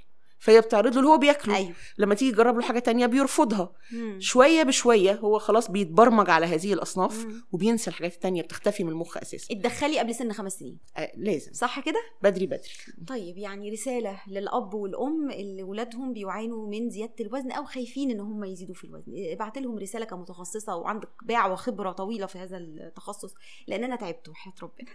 [0.44, 1.56] فهي بتعرض له اللي هو بياكله.
[1.56, 1.74] أيوه.
[1.98, 3.72] لما تيجي تجرب له حاجة تانية بيرفضها.
[3.92, 4.18] مم.
[4.20, 7.46] شوية بشوية هو خلاص بيتبرمج على هذه الأصناف مم.
[7.52, 9.54] وبينسى الحاجات التانية بتختفي من المخ أساسا.
[9.54, 10.78] اتدخلي قبل سن خمس سنين.
[10.98, 11.54] آه لازم.
[11.54, 12.70] صح كده؟ بدري بدري.
[13.08, 18.44] طيب يعني رسالة للأب والأم اللي ولادهم بيعانوا من زيادة الوزن أو خايفين إن هم
[18.44, 19.12] يزيدوا في الوزن.
[19.32, 23.34] ابعت لهم رسالة كمتخصصة وعندك باع وخبرة طويلة في هذا التخصص
[23.68, 24.90] لأن أنا تعبت وحياة ربنا.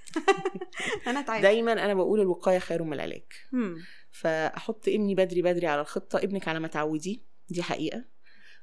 [1.11, 1.43] أنا تعبت.
[1.43, 3.23] دايما أنا بقول الوقاية خير من العلاج.
[4.11, 8.05] فأحط ابني بدري بدري على الخطة ابنك على ما تعوديه دي حقيقة.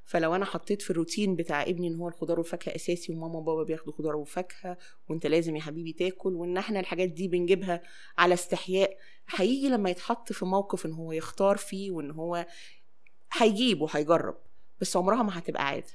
[0.04, 3.92] فلو أنا حطيت في الروتين بتاع ابني إن هو الخضار والفاكهة أساسي وماما وبابا بياخدوا
[3.92, 4.78] خضار وفاكهة
[5.08, 7.82] وأنت لازم يا حبيبي تاكل وإن إحنا الحاجات دي بنجيبها
[8.18, 8.96] على استحياء
[9.36, 12.46] هيجي لما يتحط في موقف إن هو يختار فيه وإن هو
[13.32, 14.38] هيجيب وهيجرب
[14.80, 15.92] بس عمرها ما هتبقى عادة.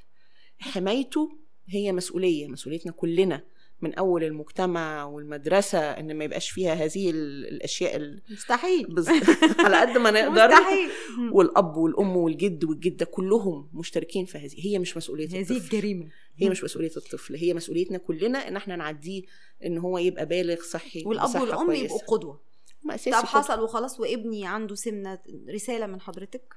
[0.59, 1.37] حمايته
[1.69, 3.43] هي مسؤولية مسؤوليتنا كلنا.
[3.81, 8.87] من أول المجتمع والمدرسة إن ما يبقاش فيها هذه ال- الأشياء ال- مستحيل.
[8.87, 9.09] بز...
[9.59, 10.47] على قد ما نقدر.
[10.47, 10.89] مستحيل.
[11.35, 14.67] والأب والأم والجد والجدة كلهم مشتركين في هذه.
[14.67, 15.55] هي مش مسؤولية هذه الطفل.
[15.57, 16.09] الجريمة.
[16.37, 17.35] هي مش مسؤولية الطفل.
[17.35, 19.23] هي مسؤوليتنا كلنا إن إحنا نعديه
[19.65, 21.31] إن هو يبقى بالغ صحي والأم
[21.65, 21.95] كويسة.
[21.95, 22.35] يبقوا
[22.89, 23.25] أساسي طب.
[23.27, 25.19] حصل وخلاص وابني عنده سمنة
[25.53, 26.55] رسالة من حضرتك؟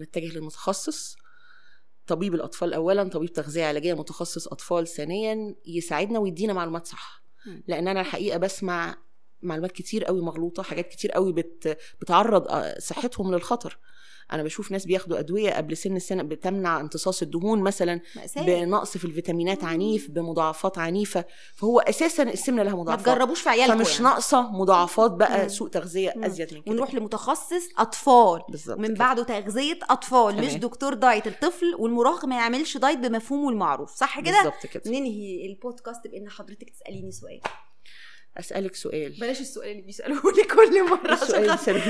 [0.00, 1.16] نتجه للمتخصص.
[2.06, 7.24] طبيب الأطفال اولا طبيب تغذية علاجية متخصص أطفال ثانيا يساعدنا ويدينا معلومات صح.
[7.68, 8.96] لأن أنا الحقيقة بسمع
[9.42, 13.78] معلومات كتير قوي مغلوطة حاجات كتير قوي بت بتعرض آه، صحتهم للخطر
[14.32, 19.04] أنا بشوف ناس بياخدوا أدوية قبل سن السنة بتمنع امتصاص الدهون مثلا مأساة بنقص في
[19.04, 21.24] الفيتامينات عنيف بمضاعفات عنيفة
[21.54, 24.04] فهو أساسا السمنة لها ما مضاعفات تجربوش في عيالكم فمش يعني.
[24.04, 25.48] ناقصة مضاعفات بقى مم.
[25.48, 26.24] سوء تغذية مم.
[26.24, 28.42] أزيد من كده ونروح لمتخصص أطفال
[28.78, 28.94] كده.
[28.94, 30.60] بعده تغذية أطفال مش تمام.
[30.60, 36.06] دكتور diet الطفل والمراهق ما يعملش diet بمفهومه المعروف صح كده بالظبط كده ننهي البودكاست
[36.06, 37.40] بأن حضرتك تسأليني سؤال
[38.38, 41.50] أسألك سؤال بلاش السؤال اللي بيسالوه لي كل مرة السؤال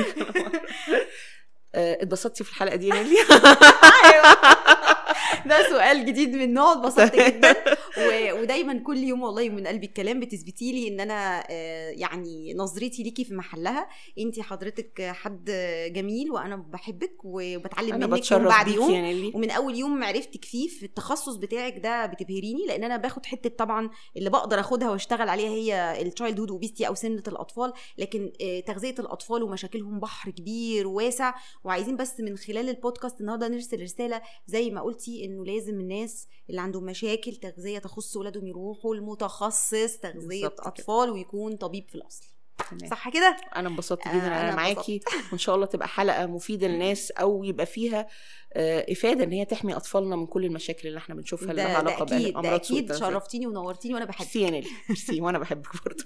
[1.74, 3.16] اتبسطتي في الحلقة دي يا نيلي
[4.04, 4.36] أيوه.
[5.46, 7.56] ده سؤال جديد من نوع اتبسطت جدا.
[8.00, 8.40] و...
[8.40, 13.24] ودايما كل يوم والله من قلبي الكلام بتثبتي لي إن أنا آه، يعني نظرتي ليكي
[13.24, 13.88] في محلها.
[14.18, 15.50] انت حضرتك حد
[15.92, 18.90] جميل وأنا بحبك وبتعلم أنا منك يوم بعد يوم.
[18.90, 19.32] يا نيلي.
[19.34, 23.90] ومن أول يوم عرفتك فيه في التخصص بتاعك ده بتبهريني لأن أنا باخد حتة طبعا
[24.16, 27.72] اللي بقدر آخدها وأشتغل عليها هي ال childhood obesity أو سمنة الأطفال.
[27.98, 31.34] لكن آه، تغذية الأطفال ومشاكلهم بحر كبير وواسع.
[31.64, 36.60] وعايزين بس من خلال البودكاست النهارده نرسل رسالة زي ما قلتي إنه لازم الناس اللي
[36.60, 40.68] عندهم مشاكل تغذية تخص ولادهم يروحوا المتخصص تغذية بالظبط كده.
[40.68, 42.24] أطفال ويكون طبيب في الأصل.
[42.70, 42.90] تمام.
[42.90, 45.00] صح كده؟ أنا انبسطت آه، جدا أنا, أنا معاكي.
[45.30, 48.06] وإن شاء الله تبقى حلقة مفيدة للناس أو يبقى فيها
[48.52, 52.02] آه، إفادة إن هي تحمي أطفالنا من كل المشاكل اللي إحنا بنشوفها اللي لها علاقة
[52.16, 52.92] أكيد ده أكيد.
[52.94, 54.20] شرفتيني ونورتيني وأنا بحبك.
[54.20, 54.68] ميرسي يا نيلي.
[54.88, 55.20] ميرسي.
[55.20, 56.04] وأنا بحبك برضه.